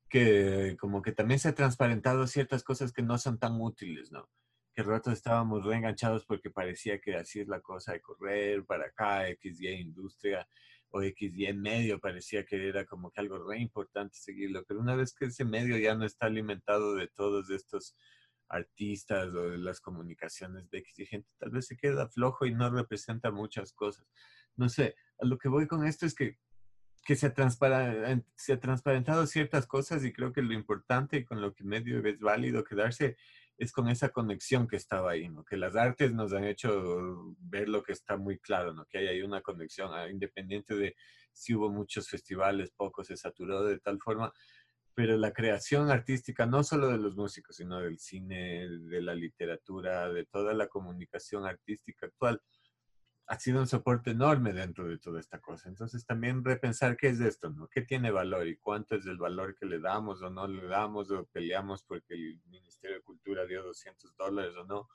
que 0.09 0.77
como 0.79 1.03
que 1.03 1.13
también 1.13 1.41
se 1.41 1.49
ha 1.49 1.55
transparentado 1.55 2.27
ciertas 2.27 2.63
cosas 2.63 2.93
que 2.93 3.03
no 3.03 3.19
son 3.19 3.39
tan 3.39 3.61
útiles, 3.61 4.13
¿no? 4.13 4.31
Que 4.75 4.83
rato 4.83 5.11
estábamos 5.11 5.65
reenganchados 5.65 6.25
porque 6.25 6.51
parecía 6.51 7.01
que 7.01 7.17
así 7.17 7.41
es 7.41 7.49
la 7.49 7.61
cosa 7.61 7.93
de 7.93 8.01
correr 8.01 8.65
para 8.65 8.87
acá, 8.87 9.29
X, 9.29 9.61
Y, 9.61 9.69
industria, 9.69 10.49
o 10.95 11.03
X, 11.03 11.33
Y 11.37 11.53
medio, 11.55 11.99
parecía 11.99 12.45
que 12.45 12.69
era 12.69 12.87
como 12.87 13.11
que 13.11 13.21
algo 13.21 13.39
re 13.39 13.59
importante 13.59 14.17
seguirlo. 14.17 14.65
Pero 14.65 14.79
una 14.79 14.95
vez 14.95 15.13
que 15.13 15.25
ese 15.25 15.45
medio 15.45 15.77
ya 15.77 15.97
no 15.97 16.05
está 16.05 16.27
alimentado 16.27 16.95
de 16.95 17.09
todos 17.09 17.51
estos 17.51 17.97
artistas 18.49 19.35
o 19.35 19.51
de 19.51 19.59
las 19.59 19.81
comunicaciones 19.81 20.71
de 20.71 20.79
X 20.79 21.01
y 21.01 21.07
gente, 21.07 21.29
tal 21.39 21.51
vez 21.51 21.67
se 21.67 21.77
queda 21.77 22.09
flojo 22.09 22.47
y 22.47 22.55
no 22.55 22.71
representa 22.71 23.33
muchas 23.33 23.73
cosas. 23.73 24.07
No 24.55 24.69
sé, 24.69 24.95
a 25.19 25.27
lo 25.27 25.37
que 25.37 25.49
voy 25.49 25.67
con 25.67 25.85
esto 25.85 26.07
es 26.07 26.15
que, 26.15 26.39
que 27.05 27.17
se, 27.17 27.27
ha 27.27 28.23
se 28.37 28.53
ha 28.53 28.61
transparentado 28.61 29.27
ciertas 29.27 29.67
cosas 29.67 30.05
y 30.05 30.13
creo 30.13 30.33
que 30.33 30.43
lo 30.43 30.53
importante 30.53 31.17
y 31.17 31.25
con 31.25 31.41
lo 31.41 31.55
que 31.55 31.65
medio 31.65 32.07
es 32.07 32.21
válido 32.21 32.63
quedarse 32.63 33.17
es 33.57 33.73
con 33.73 33.89
esa 33.89 34.09
conexión 34.09 34.67
que 34.67 34.77
estaba 34.77 35.13
ahí, 35.13 35.29
¿no? 35.29 35.45
Que 35.45 35.57
las 35.57 35.77
artes 35.77 36.13
nos 36.13 36.33
han 36.33 36.45
hecho 36.45 37.35
ver 37.39 37.69
lo 37.69 37.83
que 37.83 37.93
está 37.93 38.17
muy 38.17 38.39
claro. 38.39 38.75
Que 38.91 38.99
hay 38.99 39.07
ahí 39.09 39.23
una 39.23 39.43
conexión, 39.43 39.93
ah, 39.93 40.09
independiente 40.11 40.75
de 40.75 40.97
si 41.33 41.55
hubo 41.55 41.71
muchos 41.71 42.09
festivales, 42.09 42.73
pocos, 42.77 43.09
se 43.09 43.17
saturó 43.17 43.65
de 43.65 43.79
tal 43.79 43.99
forma, 44.01 44.33
pero 44.95 45.17
la 45.17 45.33
creación 45.33 45.91
artística, 45.91 46.47
no 46.47 46.63
solo 46.63 46.89
de 46.89 46.99
los 46.99 47.17
músicos, 47.17 47.57
sino 47.57 47.81
del 47.81 47.99
cine, 47.99 48.69
de 48.69 49.03
la 49.03 49.15
literatura, 49.15 50.13
de 50.13 50.25
toda 50.27 50.55
la 50.55 50.69
comunicación 50.69 51.47
artística 51.47 52.07
actual, 52.07 52.41
ha 53.27 53.39
sido 53.39 53.61
un 53.61 53.67
soporte 53.67 54.11
enorme 54.11 54.53
dentro 54.53 54.87
de 54.87 54.99
toda 54.99 55.19
esta 55.19 55.41
cosa. 55.41 55.69
Entonces 55.69 56.05
también 56.05 56.45
repensar 56.45 56.97
qué 56.97 57.09
es 57.09 57.21
esto, 57.21 57.51
¿no? 57.51 57.69
¿Qué 57.69 57.83
tiene 57.83 58.11
valor 58.11 58.47
y 58.47 58.57
cuánto 58.57 58.97
es 58.97 59.07
el 59.07 59.17
valor 59.17 59.55
que 59.55 59.67
le 59.67 59.81
damos 59.81 60.23
o 60.23 60.31
no 60.31 60.47
le 60.47 60.67
damos 60.67 61.11
o 61.11 61.25
peleamos 61.27 61.83
porque 61.83 62.15
el 62.15 62.41
Ministerio 62.47 62.97
de 62.97 63.03
Cultura 63.03 63.47
dio 63.47 63.63
200 63.63 64.15
dólares 64.17 64.55
o 64.57 64.65
no? 64.65 64.89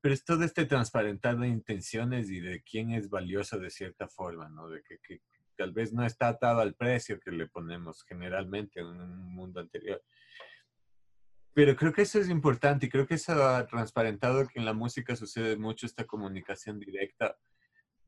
Pero 0.00 0.14
es 0.14 0.24
todo 0.24 0.44
este 0.44 0.66
transparentar 0.66 1.36
de 1.38 1.48
intenciones 1.48 2.30
y 2.30 2.40
de 2.40 2.62
quién 2.62 2.92
es 2.92 3.10
valioso 3.10 3.58
de 3.58 3.70
cierta 3.70 4.06
forma, 4.06 4.48
¿no? 4.48 4.68
De 4.68 4.82
que, 4.82 4.98
que, 5.00 5.20
tal 5.56 5.72
vez 5.72 5.92
no 5.92 6.06
está 6.06 6.28
atado 6.28 6.60
al 6.60 6.74
precio 6.74 7.18
que 7.18 7.32
le 7.32 7.48
ponemos 7.48 8.04
generalmente 8.04 8.78
en 8.78 8.86
un 8.86 9.34
mundo 9.34 9.58
anterior. 9.58 10.00
Pero 11.52 11.74
creo 11.74 11.92
que 11.92 12.02
eso 12.02 12.20
es 12.20 12.28
importante 12.28 12.86
y 12.86 12.88
creo 12.88 13.08
que 13.08 13.14
eso 13.14 13.32
ha 13.44 13.66
transparentado 13.66 14.46
que 14.46 14.60
en 14.60 14.64
la 14.64 14.72
música 14.72 15.16
sucede 15.16 15.56
mucho 15.56 15.86
esta 15.86 16.04
comunicación 16.04 16.78
directa 16.78 17.36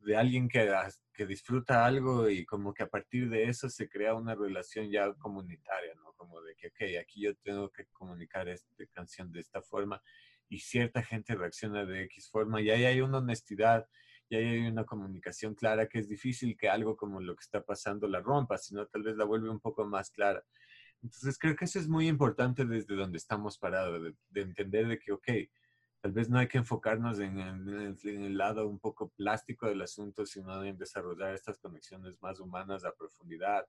de 0.02 0.16
alguien 0.16 0.48
que, 0.48 0.72
que 1.12 1.26
disfruta 1.26 1.84
algo 1.84 2.28
y 2.28 2.44
como 2.44 2.72
que 2.72 2.82
a 2.82 2.88
partir 2.88 3.28
de 3.28 3.44
eso 3.44 3.68
se 3.68 3.88
crea 3.88 4.14
una 4.14 4.34
relación 4.34 4.90
ya 4.90 5.12
comunitaria, 5.14 5.94
¿no? 5.96 6.12
Como 6.14 6.40
de 6.42 6.54
que, 6.54 6.68
ok, 6.68 7.00
aquí 7.00 7.22
yo 7.22 7.34
tengo 7.36 7.70
que 7.70 7.86
comunicar 7.86 8.48
esta 8.48 8.72
canción 8.92 9.30
de 9.32 9.40
esta 9.40 9.62
forma 9.62 10.02
y 10.48 10.58
cierta 10.58 11.02
gente 11.02 11.34
reacciona 11.34 11.84
de 11.84 12.04
X 12.04 12.30
forma 12.30 12.60
y 12.60 12.70
ahí 12.70 12.84
hay 12.84 13.00
una 13.00 13.18
honestidad 13.18 13.86
y 14.28 14.36
ahí 14.36 14.46
hay 14.46 14.66
una 14.66 14.84
comunicación 14.84 15.54
clara 15.54 15.88
que 15.88 15.98
es 15.98 16.08
difícil 16.08 16.56
que 16.56 16.68
algo 16.68 16.96
como 16.96 17.20
lo 17.20 17.34
que 17.34 17.42
está 17.42 17.62
pasando 17.62 18.06
la 18.06 18.20
rompa, 18.20 18.58
sino 18.58 18.86
tal 18.86 19.02
vez 19.02 19.16
la 19.16 19.24
vuelve 19.24 19.50
un 19.50 19.60
poco 19.60 19.84
más 19.84 20.10
clara. 20.10 20.44
Entonces 21.02 21.38
creo 21.38 21.56
que 21.56 21.64
eso 21.64 21.78
es 21.78 21.88
muy 21.88 22.08
importante 22.08 22.64
desde 22.64 22.94
donde 22.94 23.18
estamos 23.18 23.58
parados, 23.58 24.14
de, 24.28 24.40
entender 24.40 24.86
de 24.86 24.98
que, 24.98 25.12
ok, 25.12 25.28
tal 26.00 26.12
vez 26.12 26.28
no 26.28 26.38
hay 26.38 26.48
que 26.48 26.58
enfocarnos 26.58 27.18
en, 27.20 27.38
el 27.38 28.36
lado 28.38 28.68
un 28.68 28.78
poco 28.78 29.10
plástico 29.10 29.66
del 29.66 29.82
asunto, 29.82 30.24
sino 30.24 30.64
en 30.64 30.78
desarrollar 30.78 31.34
estas 31.34 31.58
conexiones 31.58 32.20
más 32.20 32.40
humanas 32.40 32.84
a 32.84 32.94
profundidad 32.94 33.66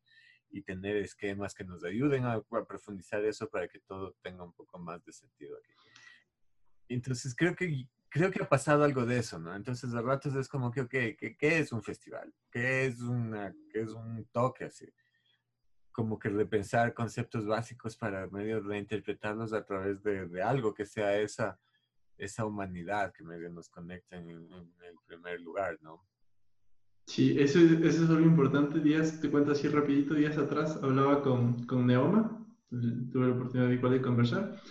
y 0.49 0.61
tener 0.61 0.97
esquemas 0.97 1.53
que 1.53 1.63
nos 1.63 1.83
ayuden 1.83 2.25
a, 2.25 2.33
a 2.33 2.65
profundizar 2.65 3.23
eso 3.25 3.49
para 3.49 3.67
que 3.67 3.79
todo 3.79 4.15
tenga 4.21 4.43
un 4.43 4.53
poco 4.53 4.79
más 4.79 5.03
de 5.05 5.11
sentido 5.11 5.57
aquí. 5.57 5.71
Entonces 6.89 7.35
creo 7.35 7.55
que 7.55 7.87
creo 8.11 8.29
que 8.29 8.43
ha 8.43 8.49
pasado 8.49 8.83
algo 8.83 9.05
de 9.05 9.17
eso, 9.17 9.39
¿no? 9.39 9.55
Entonces, 9.55 9.93
a 9.93 10.01
ratos 10.01 10.35
es 10.35 10.49
como 10.49 10.69
que, 10.69 10.81
ok, 10.81 10.89
¿qué, 10.89 11.35
qué 11.39 11.59
es 11.59 11.71
un 11.71 11.81
festival? 11.81 12.31
¿Qué 12.51 12.85
es, 12.85 12.99
una, 12.99 13.55
qué 13.71 13.81
es 13.81 13.89
un 13.91 14.27
toque 14.33 14.65
así? 14.65 14.85
Como 15.93 16.19
que 16.19 16.27
repensar 16.27 16.93
conceptos 16.93 17.45
básicos 17.45 17.95
para 17.95 18.27
medio 18.27 18.59
reinterpretarlos 18.59 19.53
a 19.53 19.63
través 19.63 20.03
de, 20.03 20.27
de, 20.27 20.43
algo 20.43 20.73
que 20.73 20.85
sea 20.85 21.17
esa, 21.17 21.57
esa 22.21 22.45
humanidad 22.45 23.11
que 23.13 23.23
medio 23.23 23.49
nos 23.49 23.69
conecta 23.69 24.17
en, 24.17 24.29
el 24.29 24.95
primer 25.05 25.41
lugar, 25.41 25.77
¿no? 25.81 26.05
Sí, 27.07 27.35
eso 27.39 27.59
es, 27.59 27.71
eso 27.71 28.03
es 28.03 28.09
algo 28.09 28.21
importante. 28.25 28.79
Días, 28.79 29.19
te 29.19 29.29
cuento 29.29 29.51
así 29.51 29.67
rapidito, 29.67 30.13
días 30.13 30.37
atrás 30.37 30.79
hablaba 30.81 31.21
con, 31.21 31.65
con 31.65 31.87
Neoma, 31.87 32.45
tuve 32.69 33.27
la 33.27 33.33
oportunidad 33.33 33.69
de, 33.69 33.75
igual 33.75 33.93
de 33.93 34.01
conversar, 34.01 34.61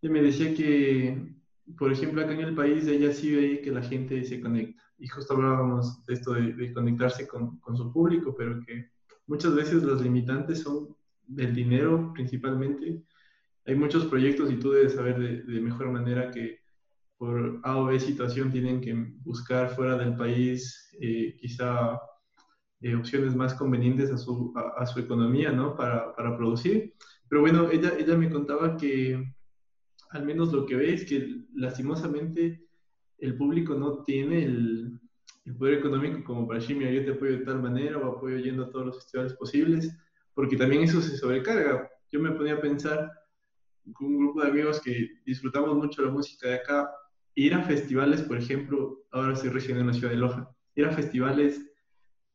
y 0.00 0.08
me 0.08 0.22
decía 0.22 0.54
que 0.54 1.42
por 1.76 1.92
ejemplo, 1.92 2.22
acá 2.22 2.32
en 2.32 2.40
el 2.40 2.54
país 2.54 2.86
ella 2.86 3.12
sí 3.12 3.34
ve 3.34 3.60
que 3.60 3.70
la 3.70 3.82
gente 3.82 4.24
se 4.24 4.40
conecta. 4.40 4.82
Y 4.98 5.08
justo 5.08 5.34
hablábamos 5.34 6.04
de 6.06 6.14
esto 6.14 6.34
de, 6.34 6.72
conectarse 6.72 7.26
con, 7.26 7.58
con, 7.58 7.76
su 7.76 7.92
público, 7.92 8.34
pero 8.36 8.60
que 8.60 8.90
muchas 9.26 9.54
veces 9.54 9.82
las 9.82 10.00
limitantes 10.00 10.60
son 10.60 10.96
del 11.26 11.54
dinero 11.54 12.12
principalmente. 12.14 13.02
Hay 13.66 13.74
muchos 13.74 14.06
proyectos 14.06 14.50
y 14.50 14.56
tú 14.56 14.72
debes 14.72 14.94
saber 14.94 15.18
de, 15.18 15.42
de 15.42 15.60
mejor 15.60 15.90
manera 15.90 16.30
que 16.30 16.61
por 17.22 17.60
A 17.62 17.76
o 17.76 17.84
B 17.84 18.00
situación 18.00 18.50
tienen 18.50 18.80
que 18.80 18.92
buscar 19.22 19.72
fuera 19.76 19.96
del 19.96 20.16
país 20.16 20.90
eh, 21.00 21.36
quizá 21.36 22.00
eh, 22.80 22.96
opciones 22.96 23.36
más 23.36 23.54
convenientes 23.54 24.10
a 24.10 24.18
su, 24.18 24.52
a, 24.56 24.82
a 24.82 24.86
su 24.86 24.98
economía, 24.98 25.52
¿no? 25.52 25.76
Para, 25.76 26.16
para, 26.16 26.36
producir. 26.36 26.94
Pero 27.28 27.42
bueno, 27.42 27.70
ella, 27.70 27.92
ella 27.96 28.16
me 28.16 28.28
contaba 28.28 28.76
que 28.76 29.24
al 30.10 30.24
menos 30.24 30.52
lo 30.52 30.66
que 30.66 30.74
ve 30.74 30.94
es 30.94 31.04
que 31.04 31.44
lastimosamente 31.54 32.66
el 33.18 33.36
público 33.36 33.74
no 33.74 34.02
tiene 34.02 34.42
el, 34.42 34.98
poder 35.56 35.74
económico 35.74 36.24
como 36.24 36.48
para 36.48 36.58
decir, 36.58 36.76
mira, 36.76 36.90
yo 36.90 37.04
te 37.04 37.12
apoyo 37.12 37.38
de 37.38 37.44
tal 37.44 37.62
manera 37.62 37.98
o 37.98 38.16
apoyo 38.16 38.38
yendo 38.38 38.64
a 38.64 38.70
todos 38.70 38.86
los 38.86 38.96
festivales 38.96 39.34
posibles, 39.34 39.96
porque 40.34 40.56
también 40.56 40.82
eso 40.82 41.00
se 41.00 41.16
sobrecarga. 41.16 41.88
Yo 42.10 42.18
me 42.18 42.32
ponía 42.32 42.54
a 42.54 42.60
pensar 42.60 43.12
con 43.92 44.08
un 44.08 44.18
grupo 44.18 44.42
de 44.42 44.48
amigos 44.48 44.80
que 44.80 45.08
disfrutamos 45.24 45.76
mucho 45.76 46.04
la 46.04 46.10
música 46.10 46.48
de 46.48 46.54
acá, 46.56 46.90
ir 47.34 47.54
a 47.54 47.62
festivales, 47.62 48.22
por 48.22 48.36
ejemplo, 48.36 49.04
ahora 49.10 49.32
estoy 49.32 49.50
recién 49.50 49.78
en 49.78 49.86
la 49.86 49.92
ciudad 49.92 50.10
de 50.10 50.18
Loja, 50.18 50.50
ir 50.74 50.86
a 50.86 50.92
festivales 50.92 51.72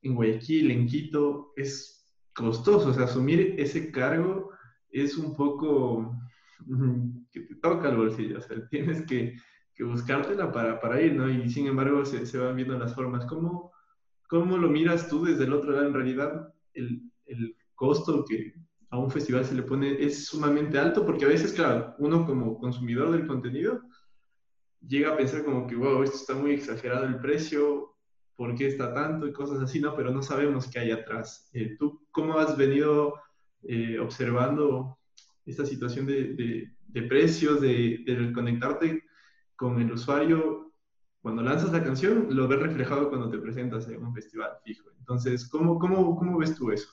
en 0.01 0.16
Guayaquil, 0.16 0.72
en 0.72 0.88
Quito, 0.88 1.54
es 1.56 1.98
costoso, 2.34 2.89
o 2.89 2.94
sea, 2.94 3.06
asumir 3.06 3.56
ese 3.58 3.92
cargo 3.92 4.51
es 4.89 5.18
un 5.18 5.36
poco 5.36 6.16
que 7.32 7.42
te 7.42 7.56
toca 7.56 7.89
el 7.89 7.98
bolsillo, 7.98 8.38
o 8.38 8.42
sea, 8.42 8.68
tienes 8.70 9.06
que, 9.06 9.36
que 9.75 9.84
buscártela 9.84 10.51
para, 10.51 10.80
para, 10.80 11.01
ir, 11.01 11.13
¿no? 11.13 11.30
Y 11.30 11.50
sin 11.50 11.68
embargo 11.68 12.06
se, 12.06 12.25
se, 12.25 12.38
van 12.38 12.56
viendo 12.56 12.77
las 12.77 12.96
formas. 12.96 13.25
¿Cómo, 13.25 13.72
¿Cómo 14.30 14.58
lo 14.58 14.70
miras 14.70 15.08
tú 15.08 15.24
desde 15.24 15.46
el 15.46 15.54
otro 15.54 15.72
lado? 15.72 15.88
En 15.88 15.94
realidad, 15.94 16.54
el, 16.74 17.01
el 17.25 17.56
costo 17.75 18.25
que 18.25 18.54
a 18.89 18.98
un 18.98 19.12
festival 19.12 19.46
se 19.46 19.56
le 19.56 19.63
pone 19.63 20.04
es 20.04 20.25
sumamente 20.25 20.80
alto, 20.80 21.06
porque 21.06 21.25
a 21.25 21.30
veces, 21.30 21.54
claro, 21.54 21.96
uno 22.00 22.25
como 22.25 22.58
consumidor 22.58 23.12
del 23.12 23.27
contenido 23.27 23.82
llega 24.86 25.13
a 25.13 25.17
pensar 25.17 25.43
como 25.43 25.67
que, 25.67 25.75
wow, 25.75 26.03
esto 26.03 26.17
está 26.17 26.34
muy 26.36 26.51
exagerado 26.51 27.05
el 27.05 27.19
precio, 27.19 27.96
¿por 28.36 28.55
qué 28.55 28.67
está 28.67 28.93
tanto? 28.93 29.27
Y 29.27 29.34
cosas 29.34 29.60
así, 29.62 29.79
¿no? 29.79 29.96
Pero 29.96 30.12
no 30.12 30.22
sabemos 30.22 30.69
qué 30.69 30.79
hay 30.79 30.91
atrás. 30.91 31.50
Eh, 31.53 31.75
¿Tú 31.77 32.05
cómo 32.12 32.38
has 32.38 32.55
venido 32.55 33.15
eh, 33.63 34.00
observando 34.00 35.00
esta 35.46 35.65
situación 35.65 36.05
de, 36.05 36.69
de, 36.88 37.01
precios, 37.03 37.62
de, 37.62 38.03
de, 38.05 38.31
conectarte 38.34 39.03
con 39.55 39.81
el 39.81 39.91
usuario, 39.91 40.72
cuando 41.22 41.41
lanzas 41.41 41.72
la 41.72 41.84
canción, 41.84 42.27
lo 42.29 42.48
ves 42.48 42.60
reflejado 42.60 43.10
cuando 43.10 43.29
te 43.29 43.39
presentas 43.39 43.88
en 43.89 44.05
un 44.05 44.13
festival 44.13 44.51
fijo. 44.63 44.89
Entonces, 45.00 45.50
¿cómo, 45.50 45.79
cómo, 45.79 46.15
cómo 46.15 46.38
ves 46.38 46.55
tú 46.55 46.72
eso? 46.72 46.89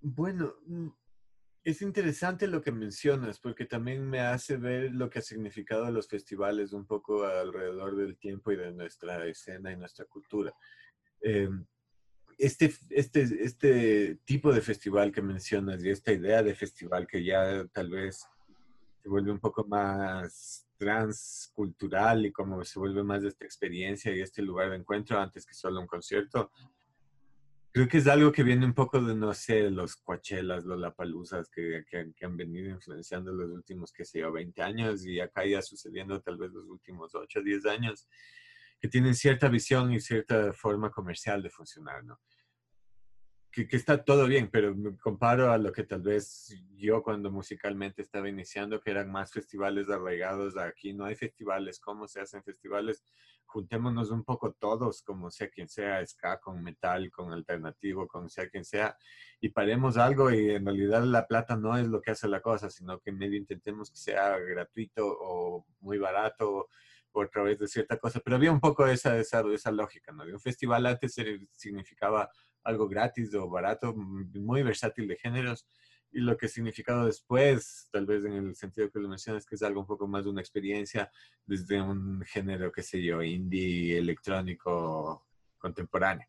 Bueno, 0.00 0.54
es 1.64 1.80
interesante 1.82 2.46
lo 2.46 2.60
que 2.60 2.72
mencionas, 2.72 3.38
porque 3.38 3.66
también 3.66 4.08
me 4.08 4.20
hace 4.20 4.56
ver 4.56 4.92
lo 4.92 5.08
que 5.08 5.20
ha 5.20 5.22
significado 5.22 5.90
los 5.90 6.08
festivales 6.08 6.72
un 6.72 6.86
poco 6.86 7.24
alrededor 7.24 7.96
del 7.96 8.16
tiempo 8.16 8.50
y 8.50 8.56
de 8.56 8.72
nuestra 8.72 9.24
escena 9.26 9.70
y 9.70 9.76
nuestra 9.76 10.04
cultura. 10.06 10.52
Eh, 11.20 11.48
este, 12.38 12.74
este, 12.90 13.22
este 13.44 14.16
tipo 14.24 14.52
de 14.52 14.60
festival 14.60 15.12
que 15.12 15.22
mencionas 15.22 15.84
y 15.84 15.90
esta 15.90 16.12
idea 16.12 16.42
de 16.42 16.54
festival 16.54 17.06
que 17.06 17.22
ya 17.22 17.64
tal 17.72 17.90
vez 17.90 18.26
se 19.00 19.08
vuelve 19.08 19.30
un 19.30 19.38
poco 19.38 19.64
más 19.64 20.66
transcultural 20.76 22.26
y 22.26 22.32
como 22.32 22.64
se 22.64 22.80
vuelve 22.80 23.04
más 23.04 23.22
de 23.22 23.28
esta 23.28 23.44
experiencia 23.44 24.12
y 24.12 24.20
este 24.20 24.42
lugar 24.42 24.70
de 24.70 24.76
encuentro 24.76 25.20
antes 25.20 25.46
que 25.46 25.54
solo 25.54 25.80
un 25.80 25.86
concierto. 25.86 26.50
Creo 27.72 27.88
que 27.88 27.98
es 27.98 28.06
algo 28.06 28.32
que 28.32 28.42
viene 28.42 28.66
un 28.66 28.74
poco 28.74 29.00
de, 29.00 29.14
no 29.14 29.32
sé, 29.32 29.70
los 29.70 29.96
Coachellas, 29.96 30.64
los 30.64 30.78
Lapaluzas 30.78 31.48
que, 31.48 31.84
que, 31.88 32.12
que, 32.14 32.26
han 32.26 32.36
venido 32.36 32.68
influenciando 32.68 33.32
los 33.32 33.50
últimos, 33.50 33.92
que 33.92 34.04
sé 34.04 34.20
yo, 34.20 34.30
20 34.30 34.60
años 34.62 35.06
y 35.06 35.20
acá 35.20 35.46
ya 35.46 35.62
sucediendo 35.62 36.20
tal 36.20 36.36
vez 36.36 36.50
los 36.52 36.66
últimos 36.66 37.14
8 37.14 37.40
o 37.40 37.42
10 37.42 37.64
años, 37.64 38.06
que 38.78 38.88
tienen 38.88 39.14
cierta 39.14 39.48
visión 39.48 39.90
y 39.90 40.00
cierta 40.00 40.52
forma 40.52 40.90
comercial 40.90 41.42
de 41.42 41.48
funcionar, 41.48 42.04
¿no? 42.04 42.20
Que, 43.52 43.68
está 43.76 44.02
todo 44.02 44.26
bien, 44.26 44.48
pero 44.50 44.74
me 44.74 44.96
comparo 44.96 45.52
a 45.52 45.58
lo 45.58 45.72
que 45.72 45.84
tal 45.84 46.00
vez 46.00 46.56
yo 46.74 47.02
cuando 47.02 47.30
musicalmente 47.30 48.00
estaba 48.00 48.28
iniciando, 48.28 48.80
que 48.80 48.90
eran 48.90 49.12
más 49.12 49.30
festivales 49.30 49.90
arraigados, 49.90 50.56
aquí 50.56 50.94
no 50.94 51.04
hay 51.04 51.14
festivales, 51.14 51.78
¿cómo 51.78 52.08
se 52.08 52.20
hacen 52.20 52.42
festivales? 52.42 53.04
Juntémonos 53.44 54.10
un 54.10 54.24
poco 54.24 54.52
todos, 54.52 55.02
como 55.02 55.30
sea 55.30 55.50
quien 55.50 55.68
sea, 55.68 56.04
ska, 56.06 56.40
con 56.40 56.62
metal, 56.62 57.10
con 57.10 57.32
alternativo, 57.32 58.08
con 58.08 58.30
sea 58.30 58.48
quien 58.48 58.64
sea, 58.64 58.96
y 59.38 59.50
paremos 59.50 59.98
algo 59.98 60.30
y 60.30 60.50
en 60.50 60.64
realidad 60.64 61.04
la 61.04 61.26
plata 61.26 61.54
no 61.54 61.76
es 61.76 61.86
lo 61.86 62.00
que 62.00 62.12
hace 62.12 62.28
la 62.28 62.40
cosa, 62.40 62.70
sino 62.70 63.00
que 63.00 63.12
medio 63.12 63.36
intentemos 63.36 63.90
que 63.90 63.98
sea 63.98 64.38
gratuito 64.38 65.06
o 65.06 65.66
muy 65.80 65.98
barato 65.98 66.68
o 67.12 67.22
a 67.22 67.28
través 67.28 67.58
de 67.58 67.68
cierta 67.68 67.98
cosa, 67.98 68.20
pero 68.24 68.36
había 68.36 68.50
un 68.50 68.60
poco 68.60 68.86
esa, 68.86 69.18
esa, 69.18 69.42
esa 69.52 69.70
lógica, 69.70 70.12
¿no? 70.12 70.24
Un 70.24 70.40
festival 70.40 70.86
antes 70.86 71.14
significaba 71.52 72.30
algo 72.64 72.88
gratis 72.88 73.34
o 73.34 73.48
barato, 73.48 73.94
muy 73.94 74.62
versátil 74.62 75.08
de 75.08 75.16
géneros. 75.16 75.66
Y 76.10 76.20
lo 76.20 76.36
que 76.36 76.48
significado 76.48 77.06
después, 77.06 77.88
tal 77.90 78.04
vez 78.04 78.24
en 78.24 78.34
el 78.34 78.54
sentido 78.54 78.90
que 78.90 78.98
lo 78.98 79.08
mencionas, 79.08 79.46
que 79.46 79.54
es 79.54 79.62
algo 79.62 79.80
un 79.80 79.86
poco 79.86 80.06
más 80.06 80.24
de 80.24 80.30
una 80.30 80.42
experiencia 80.42 81.10
desde 81.46 81.80
un 81.80 82.22
género, 82.22 82.70
qué 82.70 82.82
sé 82.82 83.02
yo, 83.02 83.22
indie, 83.22 83.96
electrónico, 83.96 85.26
contemporáneo. 85.56 86.26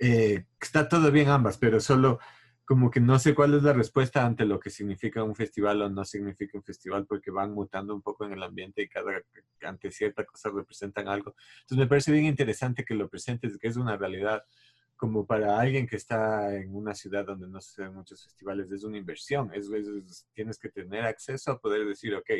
Eh, 0.00 0.46
está 0.60 0.88
todo 0.88 1.12
bien 1.12 1.28
ambas, 1.28 1.58
pero 1.58 1.80
solo 1.80 2.18
como 2.64 2.90
que 2.90 3.00
no 3.00 3.18
sé 3.18 3.34
cuál 3.34 3.54
es 3.54 3.62
la 3.62 3.74
respuesta 3.74 4.24
ante 4.24 4.46
lo 4.46 4.58
que 4.58 4.70
significa 4.70 5.22
un 5.22 5.34
festival 5.34 5.82
o 5.82 5.90
no 5.90 6.04
significa 6.04 6.56
un 6.56 6.64
festival, 6.64 7.06
porque 7.06 7.30
van 7.30 7.52
mutando 7.52 7.94
un 7.94 8.00
poco 8.00 8.24
en 8.24 8.32
el 8.32 8.42
ambiente 8.42 8.82
y 8.82 8.88
cada, 8.88 9.20
ante 9.62 9.90
cierta 9.90 10.24
cosa 10.24 10.50
representan 10.50 11.08
algo. 11.08 11.34
Entonces 11.60 11.78
me 11.78 11.86
parece 11.86 12.10
bien 12.10 12.24
interesante 12.24 12.84
que 12.84 12.94
lo 12.94 13.08
presentes, 13.08 13.58
que 13.58 13.68
es 13.68 13.76
una 13.76 13.96
realidad 13.96 14.44
como 14.96 15.26
para 15.26 15.58
alguien 15.58 15.86
que 15.86 15.96
está 15.96 16.54
en 16.56 16.74
una 16.74 16.94
ciudad 16.94 17.26
donde 17.26 17.48
no 17.48 17.60
se 17.60 17.82
hacen 17.82 17.94
muchos 17.94 18.22
festivales, 18.24 18.70
es 18.70 18.84
una 18.84 18.98
inversión. 18.98 19.50
Es, 19.54 19.68
tienes 20.32 20.58
que 20.58 20.68
tener 20.68 21.04
acceso 21.04 21.52
a 21.52 21.58
poder 21.58 21.86
decir, 21.86 22.14
ok, 22.14 22.30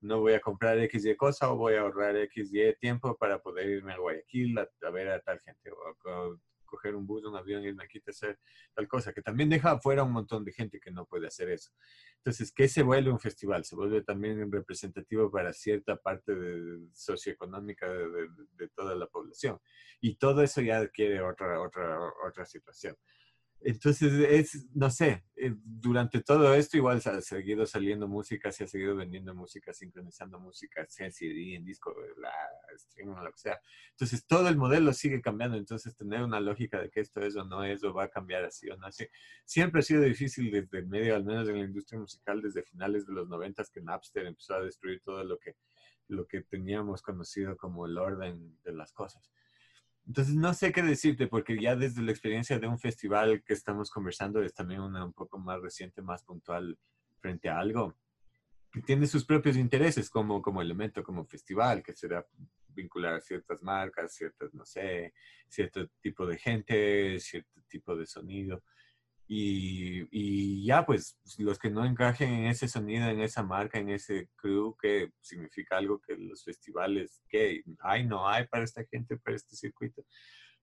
no 0.00 0.20
voy 0.20 0.34
a 0.34 0.40
comprar 0.40 0.78
X 0.80 1.06
y 1.06 1.16
cosa 1.16 1.50
o 1.50 1.56
voy 1.56 1.74
a 1.74 1.80
ahorrar 1.80 2.16
X 2.16 2.50
y 2.52 2.74
tiempo 2.76 3.16
para 3.16 3.38
poder 3.40 3.68
irme 3.68 3.94
a 3.94 3.98
Guayaquil 3.98 4.58
a, 4.58 4.90
ver 4.90 5.08
a 5.08 5.20
tal 5.20 5.40
gente 5.40 5.70
o, 5.70 6.38
coger 6.74 6.94
un 6.96 7.06
bus, 7.06 7.24
un 7.24 7.36
avión, 7.36 7.62
irme 7.62 7.84
aquí 7.84 8.02
hacer 8.06 8.38
tal 8.74 8.88
cosa, 8.88 9.12
que 9.12 9.22
también 9.22 9.48
deja 9.48 9.72
afuera 9.72 10.02
un 10.02 10.12
montón 10.12 10.44
de 10.44 10.52
gente 10.52 10.80
que 10.80 10.90
no 10.90 11.06
puede 11.06 11.28
hacer 11.28 11.50
eso. 11.50 11.70
Entonces, 12.16 12.52
¿qué 12.52 12.68
se 12.68 12.82
vuelve 12.82 13.10
un 13.10 13.20
festival? 13.20 13.64
Se 13.64 13.76
vuelve 13.76 14.02
también 14.02 14.50
representativo 14.50 15.30
para 15.30 15.52
cierta 15.52 15.96
parte 15.96 16.34
de, 16.34 16.88
socioeconómica 16.92 17.88
de, 17.88 18.28
de, 18.56 18.68
toda 18.74 18.94
la 18.94 19.06
población. 19.06 19.60
Y 20.00 20.16
todo 20.16 20.42
eso 20.42 20.60
ya 20.60 20.78
adquiere 20.78 21.20
otra, 21.22 21.60
otra, 21.60 21.98
otra 22.26 22.44
situación. 22.44 22.96
Entonces, 23.60 24.12
es, 24.28 24.66
no 24.74 24.90
sé, 24.90 25.24
eh, 25.46 25.54
durante 25.62 26.22
todo 26.22 26.54
esto 26.54 26.76
igual 26.76 27.02
se 27.02 27.10
ha 27.10 27.20
seguido 27.20 27.66
saliendo 27.66 28.08
música, 28.08 28.50
se 28.50 28.64
ha 28.64 28.66
seguido 28.66 28.96
vendiendo 28.96 29.34
música, 29.34 29.74
sincronizando 29.74 30.40
música, 30.40 30.86
sea 30.88 31.06
en 31.06 31.12
CD, 31.12 31.54
en 31.54 31.64
disco, 31.64 31.94
la 32.16 32.30
streaming, 32.76 33.14
lo 33.16 33.30
que 33.30 33.38
sea. 33.38 33.60
Entonces, 33.90 34.26
todo 34.26 34.48
el 34.48 34.56
modelo 34.56 34.92
sigue 34.92 35.20
cambiando. 35.20 35.56
Entonces, 35.56 35.96
tener 35.96 36.22
una 36.22 36.40
lógica 36.40 36.80
de 36.80 36.90
que 36.90 37.00
esto 37.00 37.20
es 37.20 37.36
o 37.36 37.44
no 37.44 37.62
es 37.64 37.84
o 37.84 37.92
va 37.92 38.04
a 38.04 38.08
cambiar 38.08 38.44
así 38.44 38.70
o 38.70 38.76
no 38.76 38.86
así. 38.86 39.06
Siempre 39.44 39.80
ha 39.80 39.82
sido 39.82 40.02
difícil 40.02 40.50
desde 40.50 40.78
el 40.78 40.86
medio, 40.86 41.14
al 41.14 41.24
menos 41.24 41.48
en 41.48 41.58
la 41.58 41.64
industria 41.64 42.00
musical, 42.00 42.40
desde 42.40 42.62
finales 42.62 43.06
de 43.06 43.12
los 43.12 43.28
noventas 43.28 43.70
que 43.70 43.80
Napster 43.80 44.26
empezó 44.26 44.54
a 44.54 44.62
destruir 44.62 45.02
todo 45.02 45.22
lo 45.24 45.38
que, 45.38 45.56
lo 46.08 46.26
que 46.26 46.40
teníamos 46.42 47.02
conocido 47.02 47.56
como 47.56 47.86
el 47.86 47.98
orden 47.98 48.58
de 48.64 48.72
las 48.72 48.92
cosas. 48.92 49.30
Entonces, 50.06 50.34
no 50.34 50.52
sé 50.52 50.72
qué 50.72 50.82
decirte, 50.82 51.26
porque 51.26 51.58
ya 51.60 51.76
desde 51.76 52.02
la 52.02 52.10
experiencia 52.10 52.58
de 52.58 52.66
un 52.66 52.78
festival 52.78 53.42
que 53.42 53.54
estamos 53.54 53.90
conversando, 53.90 54.42
es 54.42 54.52
también 54.52 54.80
una 54.80 55.04
un 55.04 55.14
poco 55.14 55.38
más 55.38 55.60
reciente, 55.60 56.02
más 56.02 56.22
puntual 56.22 56.78
frente 57.20 57.48
a 57.48 57.58
algo, 57.58 57.96
que 58.70 58.82
tiene 58.82 59.06
sus 59.06 59.24
propios 59.24 59.56
intereses 59.56 60.10
como, 60.10 60.42
como 60.42 60.60
elemento, 60.60 61.02
como 61.02 61.24
festival, 61.24 61.82
que 61.82 61.94
será 61.94 62.26
vincular 62.68 63.14
a 63.14 63.20
ciertas 63.20 63.62
marcas, 63.62 64.12
ciertas, 64.12 64.52
no 64.52 64.64
sé, 64.66 65.14
cierto 65.48 65.88
tipo 66.00 66.26
de 66.26 66.36
gente, 66.36 67.18
cierto 67.20 67.62
tipo 67.68 67.96
de 67.96 68.04
sonido. 68.04 68.62
Y, 69.26 70.06
y, 70.10 70.66
ya, 70.66 70.84
pues, 70.84 71.18
los 71.38 71.58
que 71.58 71.70
no 71.70 71.84
encajen 71.84 72.30
en 72.32 72.46
ese 72.46 72.68
sonido, 72.68 73.08
en 73.08 73.20
esa 73.20 73.42
marca, 73.42 73.78
en 73.78 73.88
ese 73.88 74.28
crew, 74.36 74.76
que 74.80 75.12
significa 75.20 75.78
algo 75.78 76.00
que 76.00 76.16
los 76.16 76.44
festivales, 76.44 77.22
que 77.28 77.62
hay, 77.80 78.06
no 78.06 78.28
hay 78.28 78.46
para 78.46 78.64
esta 78.64 78.84
gente, 78.84 79.16
para 79.16 79.36
este 79.36 79.56
circuito, 79.56 80.04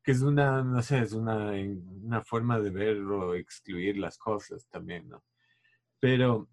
que 0.04 0.12
es 0.12 0.22
una, 0.22 0.64
no 0.64 0.82
sé, 0.82 1.00
es 1.00 1.14
una, 1.14 1.52
una 1.52 2.24
forma 2.24 2.60
de 2.60 2.70
ver 2.70 2.98
o 2.98 3.34
excluir 3.36 3.98
las 3.98 4.18
cosas 4.18 4.68
también, 4.70 5.10
¿no? 5.10 5.24
Pero, 6.00 6.50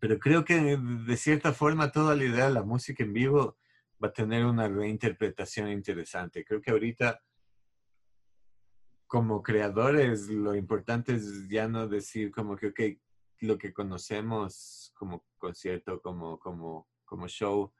pero 0.00 0.18
creo 0.18 0.44
que 0.44 0.76
de 0.78 1.16
cierta 1.16 1.52
forma 1.52 1.92
toda 1.92 2.16
la 2.16 2.24
idea 2.24 2.46
de 2.46 2.54
la 2.54 2.62
música 2.62 3.02
en 3.04 3.12
vivo 3.12 3.58
va 4.02 4.08
a 4.08 4.12
tener 4.12 4.44
una 4.44 4.68
reinterpretación 4.68 5.70
interesante. 5.70 6.44
Creo 6.44 6.60
que 6.60 6.70
ahorita 6.70 7.20
como 9.12 9.42
creadores, 9.42 10.30
lo 10.30 10.54
importante 10.54 11.12
es 11.12 11.46
ya 11.46 11.68
no 11.68 11.86
decir 11.86 12.32
como 12.32 12.56
que, 12.56 12.68
ok, 12.68 12.80
lo 13.40 13.58
que 13.58 13.70
conocemos 13.70 14.90
como 14.94 15.26
concierto, 15.36 16.00
como, 16.00 16.38
como, 16.38 16.88
como 17.04 17.28
show, 17.28 17.70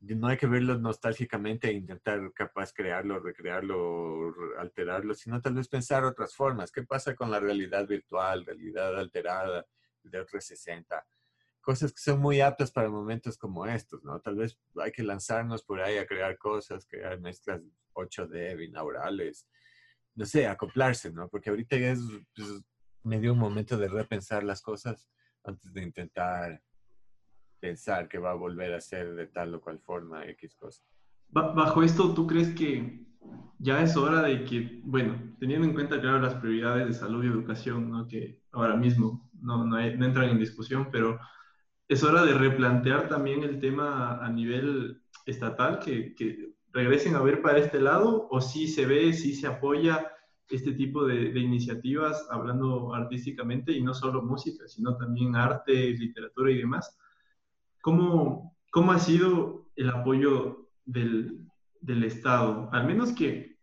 no 0.00 0.26
hay 0.26 0.36
que 0.36 0.48
verlo 0.48 0.76
nostálgicamente 0.76 1.68
e 1.68 1.74
intentar 1.74 2.32
capaz 2.32 2.72
crearlo, 2.72 3.20
recrearlo, 3.20 4.34
alterarlo, 4.58 5.14
sino 5.14 5.40
tal 5.40 5.54
vez 5.54 5.68
pensar 5.68 6.02
otras 6.02 6.34
formas. 6.34 6.72
¿Qué 6.72 6.82
pasa 6.82 7.14
con 7.14 7.30
la 7.30 7.38
realidad 7.38 7.86
virtual, 7.86 8.44
realidad 8.44 8.98
alterada, 8.98 9.64
de 10.02 10.24
360? 10.24 11.06
Cosas 11.60 11.92
que 11.92 12.00
son 12.00 12.18
muy 12.18 12.40
aptas 12.40 12.72
para 12.72 12.90
momentos 12.90 13.38
como 13.38 13.66
estos, 13.66 14.02
¿no? 14.02 14.20
Tal 14.20 14.34
vez 14.34 14.58
hay 14.82 14.90
que 14.90 15.04
lanzarnos 15.04 15.62
por 15.62 15.80
ahí 15.80 15.98
a 15.98 16.08
crear 16.08 16.36
cosas, 16.38 16.84
crear 16.86 17.20
mezclas 17.20 17.62
8D, 17.94 18.56
binaurales, 18.56 19.46
no 20.14 20.24
sé, 20.24 20.46
acoplarse, 20.46 21.12
¿no? 21.12 21.28
Porque 21.28 21.50
ahorita 21.50 21.76
es 21.76 22.00
pues, 22.34 22.62
medio 23.02 23.32
un 23.32 23.38
momento 23.38 23.76
de 23.76 23.88
repensar 23.88 24.44
las 24.44 24.62
cosas 24.62 25.08
antes 25.44 25.72
de 25.72 25.82
intentar 25.82 26.62
pensar 27.58 28.08
que 28.08 28.18
va 28.18 28.32
a 28.32 28.34
volver 28.34 28.74
a 28.74 28.80
ser 28.80 29.14
de 29.14 29.26
tal 29.26 29.54
o 29.54 29.60
cual 29.60 29.78
forma 29.78 30.24
X 30.26 30.54
cosa. 30.56 30.82
Bajo 31.28 31.82
esto, 31.82 32.12
¿tú 32.12 32.26
crees 32.26 32.54
que 32.54 33.06
ya 33.58 33.82
es 33.82 33.96
hora 33.96 34.22
de 34.22 34.44
que, 34.44 34.80
bueno, 34.84 35.34
teniendo 35.38 35.66
en 35.66 35.74
cuenta, 35.74 36.00
claro, 36.00 36.18
las 36.18 36.34
prioridades 36.34 36.86
de 36.88 36.94
salud 36.94 37.22
y 37.22 37.28
educación, 37.28 37.90
¿no? 37.90 38.08
que 38.08 38.40
ahora 38.52 38.76
mismo 38.76 39.30
no, 39.40 39.64
no, 39.64 39.78
entran 39.78 40.30
en 40.30 40.38
discusión, 40.38 40.88
pero 40.90 41.20
es 41.86 42.02
hora 42.02 42.24
de 42.24 42.34
replantear 42.34 43.08
también 43.08 43.44
el 43.44 43.60
tema 43.60 44.24
a 44.24 44.30
nivel 44.30 45.02
estatal, 45.26 45.78
que 45.78 46.49
regresen 46.72 47.16
a 47.16 47.22
ver 47.22 47.42
para 47.42 47.58
este 47.58 47.80
lado 47.80 48.28
o 48.30 48.40
si 48.40 48.68
se 48.68 48.86
ve, 48.86 49.12
si 49.12 49.34
se 49.34 49.46
apoya 49.46 50.10
este 50.48 50.72
tipo 50.72 51.06
de, 51.06 51.38
iniciativas 51.38 52.26
hablando 52.30 52.94
artísticamente 52.94 53.72
y 53.72 53.82
no 53.82 53.94
solo 53.94 54.22
música, 54.22 54.66
sino 54.66 54.96
también 54.96 55.36
arte, 55.36 55.90
literatura 55.90 56.50
y 56.50 56.58
demás. 56.58 56.98
¿Cómo, 57.80 58.56
cómo 58.70 58.92
ha 58.92 58.98
sido 58.98 59.70
el 59.76 59.90
apoyo 59.90 60.68
del, 60.84 61.46
del, 61.80 62.04
Estado? 62.04 62.68
Al 62.72 62.86
menos 62.86 63.12
que, 63.12 63.58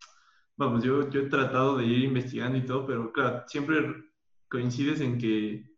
vamos, 0.55 0.83
yo, 0.83 1.09
yo 1.09 1.21
he 1.21 1.29
tratado 1.29 1.77
de 1.77 1.85
ir 1.85 2.03
investigando 2.05 2.57
y 2.57 2.65
todo, 2.65 2.87
pero 2.87 3.11
claro, 3.11 3.43
siempre 3.47 4.05
coincides 4.49 5.01
en 5.01 5.17
que 5.17 5.69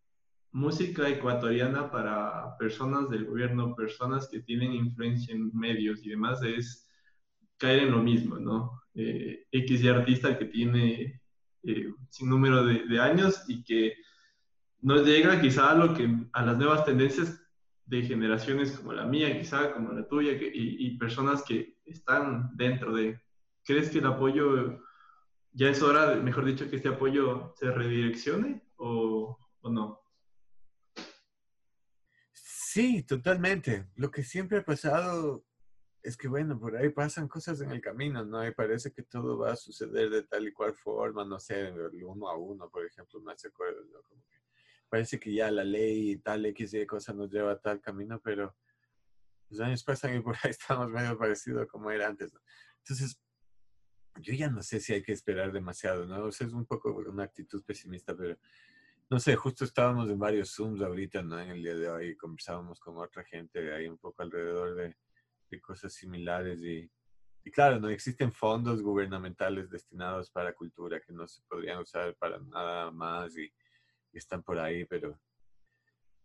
música 0.52 1.08
ecuatoriana 1.08 1.90
para 1.90 2.56
personas 2.56 3.10
del 3.10 3.26
gobierno, 3.26 3.74
personas 3.74 4.28
que 4.28 4.40
tienen 4.40 4.72
influencia 4.72 5.34
en 5.34 5.50
medios 5.54 6.04
y 6.04 6.10
demás, 6.10 6.42
es 6.42 6.89
caer 7.60 7.80
en 7.80 7.92
lo 7.92 7.98
mismo, 8.02 8.38
¿no? 8.38 8.82
Eh, 8.94 9.46
X 9.52 9.82
y 9.82 9.88
artista 9.88 10.36
que 10.36 10.46
tiene 10.46 11.20
eh, 11.62 11.92
sin 12.08 12.28
número 12.28 12.64
de, 12.64 13.00
años 13.00 13.44
y 13.46 13.62
que 13.62 13.94
no 14.80 15.02
llega 15.04 15.40
quizá 15.40 15.70
a 15.70 15.74
lo 15.74 15.94
que 15.94 16.08
a 16.32 16.44
las 16.44 16.56
nuevas 16.56 16.86
tendencias 16.86 17.38
de 17.84 18.02
generaciones 18.02 18.72
como 18.72 18.94
la 18.94 19.04
mía, 19.04 19.38
quizá 19.38 19.72
como 19.72 19.92
la 19.92 20.08
tuya, 20.08 20.32
y, 20.32 20.96
personas 20.96 21.42
que 21.42 21.76
están 21.84 22.56
dentro 22.56 22.94
de. 22.94 23.20
¿Crees 23.62 23.90
que 23.90 23.98
el 23.98 24.06
apoyo 24.06 24.80
ya 25.52 25.68
es 25.68 25.82
hora, 25.82 26.14
mejor 26.16 26.46
dicho, 26.46 26.70
que 26.70 26.76
este 26.76 26.88
apoyo 26.88 27.52
se 27.58 27.70
redireccione 27.70 28.62
o, 28.76 29.38
o 29.60 29.70
no? 29.70 30.00
Sí, 32.32 33.02
totalmente. 33.02 33.88
Lo 33.96 34.10
que 34.10 34.22
siempre 34.22 34.58
ha 34.58 34.64
pasado 34.64 35.44
es 36.02 36.16
que, 36.16 36.28
bueno, 36.28 36.58
por 36.58 36.76
ahí 36.76 36.88
pasan 36.88 37.28
cosas 37.28 37.60
en 37.60 37.72
el 37.72 37.80
camino, 37.80 38.24
¿no? 38.24 38.46
Y 38.46 38.52
parece 38.52 38.92
que 38.92 39.02
todo 39.02 39.38
va 39.38 39.52
a 39.52 39.56
suceder 39.56 40.08
de 40.08 40.22
tal 40.22 40.48
y 40.48 40.52
cual 40.52 40.74
forma, 40.74 41.24
no 41.24 41.38
sé, 41.38 41.72
uno 42.04 42.28
a 42.28 42.36
uno, 42.36 42.70
por 42.70 42.86
ejemplo, 42.86 43.20
me 43.20 43.32
hace 43.32 43.48
acuerdo, 43.48 43.84
¿no? 43.84 44.02
Como 44.02 44.22
que 44.26 44.40
parece 44.88 45.20
que 45.20 45.32
ya 45.32 45.50
la 45.50 45.62
ley 45.62 46.12
y 46.12 46.16
tal 46.18 46.46
X 46.46 46.74
y 46.74 46.86
cosa 46.86 47.12
nos 47.12 47.30
lleva 47.30 47.52
a 47.52 47.60
tal 47.60 47.80
camino, 47.80 48.18
pero 48.20 48.56
los 49.50 49.60
años 49.60 49.84
pasan 49.84 50.16
y 50.16 50.20
por 50.20 50.36
ahí 50.36 50.50
estamos 50.50 50.90
medio 50.90 51.18
parecido 51.18 51.66
como 51.68 51.90
era 51.90 52.06
antes, 52.06 52.32
¿no? 52.32 52.40
Entonces, 52.78 53.20
yo 54.16 54.34
ya 54.34 54.48
no 54.50 54.62
sé 54.62 54.80
si 54.80 54.94
hay 54.94 55.02
que 55.02 55.12
esperar 55.12 55.52
demasiado, 55.52 56.06
¿no? 56.06 56.24
O 56.24 56.32
sea, 56.32 56.46
es 56.46 56.52
un 56.54 56.64
poco 56.66 56.92
una 56.92 57.24
actitud 57.24 57.62
pesimista, 57.64 58.16
pero 58.16 58.38
no 59.10 59.18
sé, 59.20 59.36
justo 59.36 59.64
estábamos 59.64 60.08
en 60.08 60.18
varios 60.18 60.54
Zooms 60.54 60.80
ahorita, 60.80 61.22
¿no? 61.22 61.38
En 61.38 61.50
el 61.50 61.62
día 61.62 61.74
de 61.74 61.90
hoy 61.90 62.16
conversábamos 62.16 62.80
con 62.80 62.96
otra 62.96 63.22
gente 63.24 63.72
ahí 63.74 63.86
un 63.86 63.98
poco 63.98 64.22
alrededor 64.22 64.74
de, 64.76 64.96
de 65.50 65.60
cosas 65.60 65.92
similares 65.92 66.62
y, 66.62 66.90
y, 67.44 67.50
claro, 67.50 67.80
no 67.80 67.88
existen 67.88 68.32
fondos 68.32 68.82
gubernamentales 68.82 69.70
destinados 69.70 70.30
para 70.30 70.54
cultura 70.54 71.00
que 71.00 71.12
no 71.12 71.26
se 71.26 71.42
podrían 71.48 71.78
usar 71.80 72.14
para 72.16 72.38
nada 72.38 72.90
más 72.90 73.36
y, 73.36 73.52
y 74.12 74.18
están 74.18 74.42
por 74.42 74.58
ahí, 74.58 74.84
pero 74.84 75.18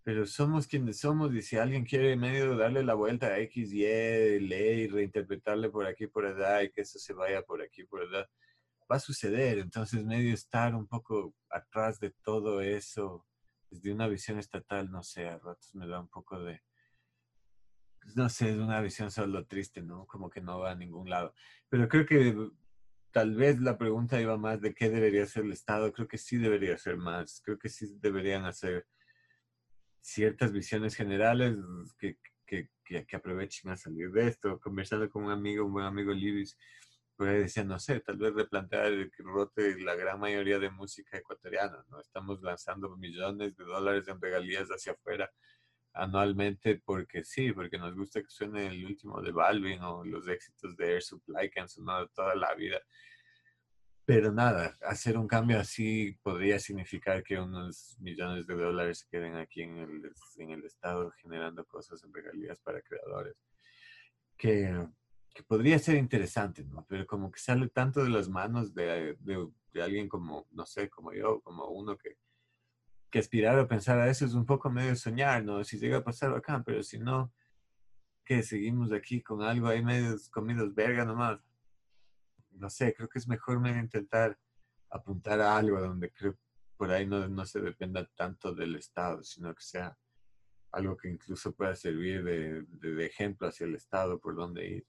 pero 0.05 0.27
somos 0.27 0.67
quienes 0.67 0.99
somos 0.99 1.33
y 1.33 1.41
si 1.41 1.57
alguien 1.57 1.83
quiere 1.83 2.15
medio 2.15 2.55
darle 2.55 2.83
la 2.83 2.93
vuelta 2.93 3.25
a 3.25 3.39
X, 3.39 3.73
Y, 3.73 4.39
ley, 4.39 4.88
reinterpretarle 4.88 5.71
por 5.71 5.88
aquí, 5.88 6.05
por 6.05 6.27
allá 6.27 6.61
y 6.61 6.69
que 6.71 6.81
eso 6.81 6.99
se 6.99 7.11
vaya 7.13 7.41
por 7.41 7.59
aquí, 7.63 7.85
por 7.85 8.01
allá, 8.01 8.29
va 8.89 8.97
a 8.97 8.99
suceder. 8.99 9.57
Entonces 9.57 10.05
medio 10.05 10.31
estar 10.31 10.75
un 10.75 10.85
poco 10.85 11.33
atrás 11.49 11.99
de 11.99 12.11
todo 12.23 12.61
eso, 12.61 13.25
desde 13.71 13.91
una 13.91 14.07
visión 14.07 14.38
estatal, 14.38 14.91
no 14.91 15.01
sé, 15.01 15.27
a 15.27 15.39
ratos 15.39 15.73
me 15.73 15.88
da 15.88 15.99
un 15.99 16.09
poco 16.09 16.39
de, 16.39 16.61
pues, 18.05 18.15
no 18.15 18.29
sé, 18.29 18.51
es 18.51 18.57
una 18.57 18.81
visión 18.81 19.09
solo 19.09 19.45
triste, 19.47 19.81
¿no? 19.81 20.05
Como 20.05 20.29
que 20.29 20.39
no 20.39 20.59
va 20.59 20.71
a 20.71 20.75
ningún 20.75 21.09
lado. 21.09 21.33
Pero 21.69 21.89
creo 21.89 22.05
que 22.05 22.35
tal 23.11 23.35
vez 23.35 23.59
la 23.59 23.77
pregunta 23.79 24.21
iba 24.21 24.37
más 24.37 24.61
de 24.61 24.75
qué 24.75 24.89
debería 24.89 25.23
hacer 25.23 25.43
el 25.43 25.53
Estado. 25.53 25.91
Creo 25.91 26.07
que 26.07 26.19
sí 26.19 26.37
debería 26.37 26.75
hacer 26.75 26.97
más. 26.97 27.41
Creo 27.43 27.57
que 27.57 27.69
sí 27.69 27.97
deberían 27.99 28.45
hacer 28.45 28.85
ciertas 30.01 30.53
visiones 30.53 30.95
generales 30.95 31.55
que, 31.97 32.19
que, 32.45 32.69
que, 32.83 33.15
aprovechen 33.15 33.71
a 33.71 33.77
salir 33.77 34.11
de 34.11 34.27
esto. 34.27 34.59
Conversando 34.59 35.09
con 35.09 35.23
un 35.25 35.31
amigo, 35.31 35.65
un 35.65 35.73
buen 35.73 35.85
amigo 35.85 36.13
Libis, 36.13 36.55
pues 37.15 37.41
decía, 37.41 37.63
no 37.63 37.79
sé, 37.79 38.01
tal 38.01 38.17
vez 38.17 38.33
replantear 38.35 38.87
el 38.87 39.11
que 39.11 39.23
rote 39.23 39.79
la 39.81 39.95
gran 39.95 40.19
mayoría 40.19 40.59
de 40.59 40.69
música 40.69 41.17
ecuatoriana, 41.17 41.83
¿no? 41.89 41.99
Estamos 41.99 42.39
lanzando 42.43 42.95
millones 42.97 43.55
de 43.55 43.63
dólares 43.63 44.07
en 44.07 44.21
regalías 44.21 44.69
hacia 44.69 44.93
afuera 44.93 45.31
anualmente 45.95 46.81
porque 46.84 47.23
sí, 47.23 47.51
porque 47.53 47.77
nos 47.77 47.95
gusta 47.95 48.21
que 48.21 48.29
suene 48.29 48.67
el 48.67 48.86
último 48.86 49.21
de 49.21 49.31
Balvin 49.31 49.81
o 49.81 50.03
los 50.03 50.27
éxitos 50.27 50.75
de 50.75 50.93
Air 50.93 51.01
Supply 51.01 51.49
que 51.49 51.62
han 51.62 51.69
sonado 51.69 52.08
toda 52.10 52.36
la 52.36 52.53
vida. 52.53 52.81
Pero 54.05 54.31
nada, 54.31 54.77
hacer 54.81 55.17
un 55.17 55.27
cambio 55.27 55.60
así 55.60 56.15
podría 56.21 56.60
significar 56.60 57.23
que 57.23 57.39
unos 57.39 57.97
millones 57.99 58.45
de 58.45 58.53
dólares 58.53 59.08
queden 59.10 59.36
aquí 59.36 59.63
en 59.63 59.77
el, 59.79 60.12
en 60.38 60.51
el 60.51 60.63
Estado 60.65 61.12
generando 61.21 61.65
cosas 61.65 62.03
en 62.03 62.13
regalías 62.13 62.60
para 62.60 62.81
creadores. 62.81 63.36
Que, 64.38 64.88
que, 65.34 65.43
podría 65.43 65.79
ser 65.79 65.95
interesante, 65.95 66.63
¿no? 66.65 66.86
Pero 66.88 67.08
como 67.08 67.31
que 67.31 67.39
sale 67.39 67.69
tanto 67.69 68.03
de 68.03 68.10
las 68.10 68.29
manos 68.29 68.75
de, 68.75 69.15
de, 69.21 69.49
de 69.73 69.81
alguien 69.81 70.08
como, 70.08 70.45
no 70.51 70.65
sé, 70.65 70.89
como 70.89 71.13
yo, 71.13 71.41
como 71.41 71.65
uno 71.69 71.97
que, 71.97 72.17
que 73.15 73.19
aspirar 73.19 73.58
a 73.58 73.65
pensar 73.65 73.97
a 73.97 74.10
eso 74.10 74.25
es 74.25 74.34
un 74.34 74.45
poco 74.45 74.69
medio 74.69 74.93
soñar, 74.93 75.41
¿no? 75.41 75.63
Si 75.63 75.80
llega 75.80 75.99
a 75.99 76.04
pasar 76.04 76.34
acá, 76.34 76.62
pero 76.65 76.84
si 76.84 76.99
no, 76.99 77.32
que 78.25 78.43
seguimos 78.43 78.91
aquí 78.91 79.21
con 79.21 79.41
algo 79.41 79.69
ahí 79.69 79.82
medio 79.82 80.17
comidos 80.32 80.75
verga 80.75 81.06
nomás 81.06 81.39
no 82.51 82.69
sé, 82.69 82.93
creo 82.93 83.08
que 83.08 83.19
es 83.19 83.28
mejor 83.30 83.65
intentar 83.65 84.38
apuntar 84.89 85.39
a 85.39 85.56
algo 85.56 85.80
donde 85.80 86.12
creo 86.12 86.38
por 86.75 86.91
ahí 86.91 87.08
no, 87.08 87.25
no 87.30 87.45
se 87.45 87.62
dependa 87.62 88.06
tanto 88.17 88.54
del 88.54 88.75
Estado, 88.75 89.23
sino 89.23 89.56
que 89.56 89.63
sea 89.63 89.97
algo 90.73 90.97
que 90.97 91.10
incluso 91.10 91.56
pueda 91.56 91.73
servir 91.73 92.21
de, 92.21 92.63
de, 92.63 93.06
ejemplo 93.06 93.47
hacia 93.47 93.65
el 93.65 93.75
Estado 93.75 94.19
por 94.19 94.36
dónde 94.36 94.67
ir. 94.67 94.88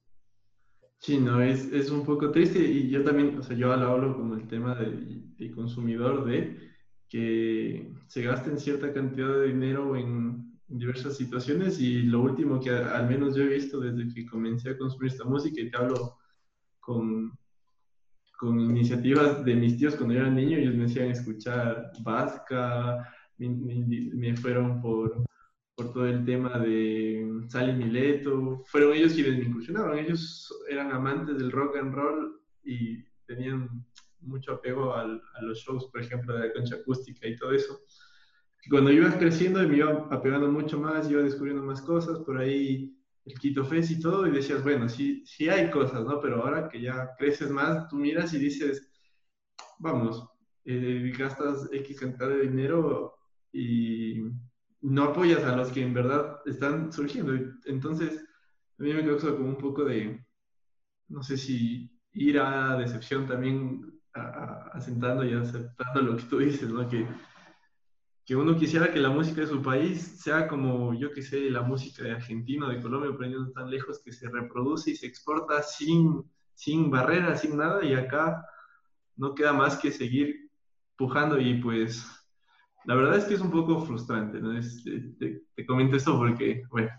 Sí, 0.99 1.19
no, 1.19 1.41
es, 1.41 1.73
es, 1.73 1.91
un 1.91 2.05
poco 2.05 2.33
triste 2.33 2.59
y 2.59 2.91
yo 2.91 3.05
también, 3.05 3.39
o 3.39 3.43
sea, 3.45 3.57
yo 3.57 3.73
hablo 3.73 4.17
como 4.17 4.35
el 4.35 4.49
tema 4.49 4.75
del 4.75 5.37
de 5.37 5.53
consumidor 5.53 6.25
de 6.25 6.75
que 7.09 7.93
se 8.09 8.23
gasten 8.23 8.59
cierta 8.59 8.93
cantidad 8.93 9.41
de 9.41 9.49
dinero 9.49 9.97
en 9.97 10.59
diversas 10.69 11.17
situaciones 11.17 11.81
y 11.81 12.03
lo 12.03 12.23
último 12.23 12.61
que 12.61 12.71
al 12.71 13.09
menos 13.09 13.37
yo 13.37 13.45
he 13.45 13.49
visto 13.49 13.81
desde 13.81 14.13
que 14.13 14.27
comencé 14.27 14.71
a 14.71 14.79
consumir 14.79 15.13
esta 15.13 15.25
música 15.25 15.61
y 15.61 15.71
te 15.71 15.77
hablo 15.77 16.19
con 16.81 17.33
con 18.37 18.61
iniciativas 18.61 19.45
de 19.45 19.55
mis 19.55 19.79
tíos 19.79 19.97
cuando 19.97 20.15
yo 20.15 20.21
era 20.21 20.31
niño, 20.31 20.59
ellos 20.59 20.75
me 20.75 20.85
hacían 20.85 21.11
escuchar 21.11 21.91
Vasca, 22.03 23.11
me, 23.39 23.49
me, 23.49 24.37
fueron 24.37 24.81
por, 24.81 25.25
por, 25.75 25.93
todo 25.93 26.07
el 26.07 26.25
tema 26.25 26.59
de 26.59 27.45
Sally 27.49 27.73
Mileto, 27.73 28.63
fueron 28.67 28.95
ellos 28.95 29.15
quienes 29.15 29.39
me 29.39 29.45
incursionaron, 29.45 29.99
ellos 29.99 30.53
eran 30.69 30.93
amantes 30.93 31.39
del 31.39 31.53
rock 31.53 31.77
and 31.77 31.95
roll 31.95 32.41
y 32.63 33.03
tenían 33.27 33.86
mucho 34.21 34.53
apego 34.53 34.95
al, 34.95 35.23
a 35.35 35.43
los 35.43 35.59
shows, 35.59 35.87
por 35.87 36.01
ejemplo, 36.01 36.35
de 36.35 36.49
la 36.49 36.53
concha 36.53 36.77
acústica 36.77 37.27
y 37.27 37.37
todo 37.37 37.53
eso. 37.53 37.81
Y 38.65 38.69
cuando 38.69 38.91
ibas 38.91 39.15
creciendo 39.17 39.67
me 39.69 39.77
iba 39.77 40.09
apegando 40.11 40.51
mucho 40.51 40.79
más, 40.79 41.11
iba 41.11 41.23
descubriendo 41.23 41.63
más 41.63 41.81
cosas, 41.83 42.19
por 42.21 42.39
ahí 42.39 42.97
el 43.25 43.35
Quito 43.39 43.65
Fest 43.65 43.91
y 43.91 44.01
todo, 44.01 44.27
y 44.27 44.31
decías, 44.31 44.63
bueno, 44.63 44.89
sí, 44.89 45.25
sí 45.27 45.49
hay 45.49 45.71
cosas, 45.71 46.05
¿no? 46.05 46.21
Pero 46.21 46.43
ahora 46.43 46.69
que 46.69 46.81
ya 46.81 47.11
creces 47.19 47.51
más, 47.51 47.89
tú 47.89 47.97
miras 47.97 48.33
y 48.35 48.39
dices, 48.39 48.91
vamos, 49.79 50.29
eh, 50.65 51.13
gastas 51.17 51.69
X 51.73 52.01
cantidad 52.01 52.29
de 52.29 52.43
dinero 52.43 53.15
y 53.53 54.23
no 54.81 55.05
apoyas 55.05 55.43
a 55.45 55.57
los 55.57 55.71
que 55.73 55.83
en 55.83 55.95
verdad 55.95 56.39
están 56.47 56.93
surgiendo. 56.93 57.33
Entonces, 57.65 58.25
a 58.79 58.83
mí 58.83 58.93
me 58.93 59.07
causa 59.07 59.31
como 59.33 59.49
un 59.49 59.59
poco 59.59 59.85
de, 59.85 60.25
no 61.09 61.23
sé 61.23 61.37
si 61.37 61.91
ira, 62.13 62.77
decepción 62.77 63.27
también, 63.27 63.96
asentando 64.73 65.25
y 65.25 65.35
aceptando 65.35 66.03
lo 66.03 66.17
que 66.17 66.25
tú 66.25 66.39
dices, 66.39 66.69
¿no? 66.69 66.89
Que 66.89 67.07
que 68.27 68.35
uno 68.35 68.57
quisiera 68.57 68.93
que 68.93 68.99
la 68.99 69.09
música 69.09 69.41
de 69.43 69.47
su 69.47 69.63
país 69.63 70.21
sea 70.21 70.49
como, 70.49 70.93
yo 70.95 71.13
que 71.13 71.23
sé, 71.23 71.49
la 71.49 71.63
música 71.63 72.03
de 72.03 72.11
Argentina, 72.11 72.69
de 72.69 72.83
Colombia, 72.83 73.13
aprendiendo 73.13 73.53
tan 73.53 73.71
lejos 73.71 74.01
que 74.05 74.11
se 74.11 74.29
reproduce 74.29 74.91
y 74.91 74.97
se 74.97 75.07
exporta 75.07 75.63
sin, 75.63 76.25
sin 76.53 76.91
barreras, 76.91 77.43
sin 77.43 77.57
nada, 77.57 77.85
y 77.85 77.95
acá 77.95 78.45
no 79.15 79.33
queda 79.33 79.53
más 79.53 79.77
que 79.77 79.93
seguir 79.93 80.51
pujando 80.97 81.39
y 81.39 81.63
pues 81.63 82.05
la 82.85 82.97
verdad 82.97 83.17
es 83.17 83.27
que 83.27 83.35
es 83.35 83.41
un 83.41 83.51
poco 83.53 83.81
frustrante, 83.87 84.41
¿no? 84.41 84.59
te, 85.19 85.43
te, 85.55 85.67
comento 85.67 85.97
esto 85.97 86.19
porque, 86.19 86.65
bueno, 86.69 86.91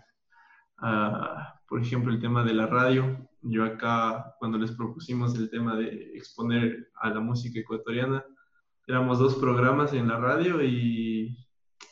uh, 0.80 1.57
por 1.68 1.82
ejemplo, 1.82 2.12
el 2.12 2.20
tema 2.20 2.42
de 2.44 2.54
la 2.54 2.66
radio, 2.66 3.28
yo 3.42 3.64
acá 3.64 4.34
cuando 4.38 4.56
les 4.58 4.72
propusimos 4.72 5.34
el 5.36 5.50
tema 5.50 5.76
de 5.76 6.12
exponer 6.14 6.90
a 6.94 7.10
la 7.10 7.20
música 7.20 7.60
ecuatoriana, 7.60 8.24
éramos 8.86 9.18
dos 9.18 9.36
programas 9.36 9.92
en 9.92 10.08
la 10.08 10.16
radio 10.16 10.62
y 10.62 11.36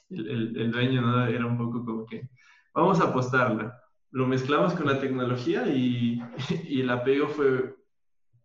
el, 0.08 0.56
el, 0.56 0.72
dueño 0.72 1.02
¿no? 1.02 1.26
era 1.26 1.44
un 1.44 1.58
poco 1.58 1.84
como 1.84 2.06
que, 2.06 2.30
vamos 2.74 3.00
a 3.00 3.04
apostarla. 3.04 3.78
Lo 4.12 4.26
mezclamos 4.26 4.72
con 4.72 4.86
la 4.86 4.98
tecnología 4.98 5.66
y, 5.68 6.22
y 6.68 6.80
el 6.80 6.88
apego 6.88 7.28
fue 7.28 7.76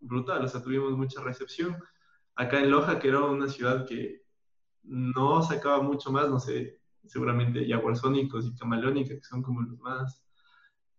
brutal, 0.01 0.43
o 0.43 0.47
sea, 0.49 0.61
tuvimos 0.61 0.97
mucha 0.97 1.21
recepción. 1.21 1.77
Acá 2.35 2.59
en 2.59 2.71
Loja, 2.71 2.99
que 2.99 3.07
era 3.07 3.19
una 3.23 3.47
ciudad 3.47 3.85
que 3.85 4.23
no 4.83 5.41
sacaba 5.43 5.81
mucho 5.81 6.11
más, 6.11 6.29
no 6.29 6.39
sé, 6.39 6.81
seguramente 7.05 7.65
Jaguarsónicos 7.67 8.47
y 8.47 8.55
Camaleónica, 8.55 9.15
que 9.15 9.23
son 9.23 9.41
como 9.41 9.61
los 9.61 9.79
más 9.79 10.21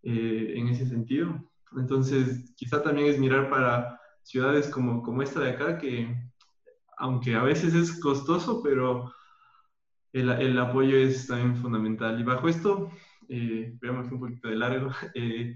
eh, 0.02 0.52
en 0.56 0.68
ese 0.68 0.86
sentido. 0.86 1.42
Entonces, 1.76 2.52
quizá 2.56 2.82
también 2.82 3.08
es 3.08 3.18
mirar 3.18 3.48
para 3.48 4.00
ciudades 4.22 4.68
como, 4.68 5.02
como 5.02 5.22
esta 5.22 5.40
de 5.40 5.50
acá, 5.50 5.78
que 5.78 6.14
aunque 6.98 7.34
a 7.34 7.42
veces 7.42 7.74
es 7.74 7.98
costoso, 8.00 8.62
pero 8.62 9.12
el, 10.12 10.30
el 10.30 10.58
apoyo 10.58 10.96
es 10.96 11.26
también 11.26 11.56
fundamental. 11.56 12.20
Y 12.20 12.22
bajo 12.22 12.48
esto, 12.48 12.90
eh, 13.28 13.74
veamos 13.80 14.10
un 14.12 14.20
poquito 14.20 14.48
de 14.48 14.56
largo, 14.56 14.90
eh, 15.14 15.50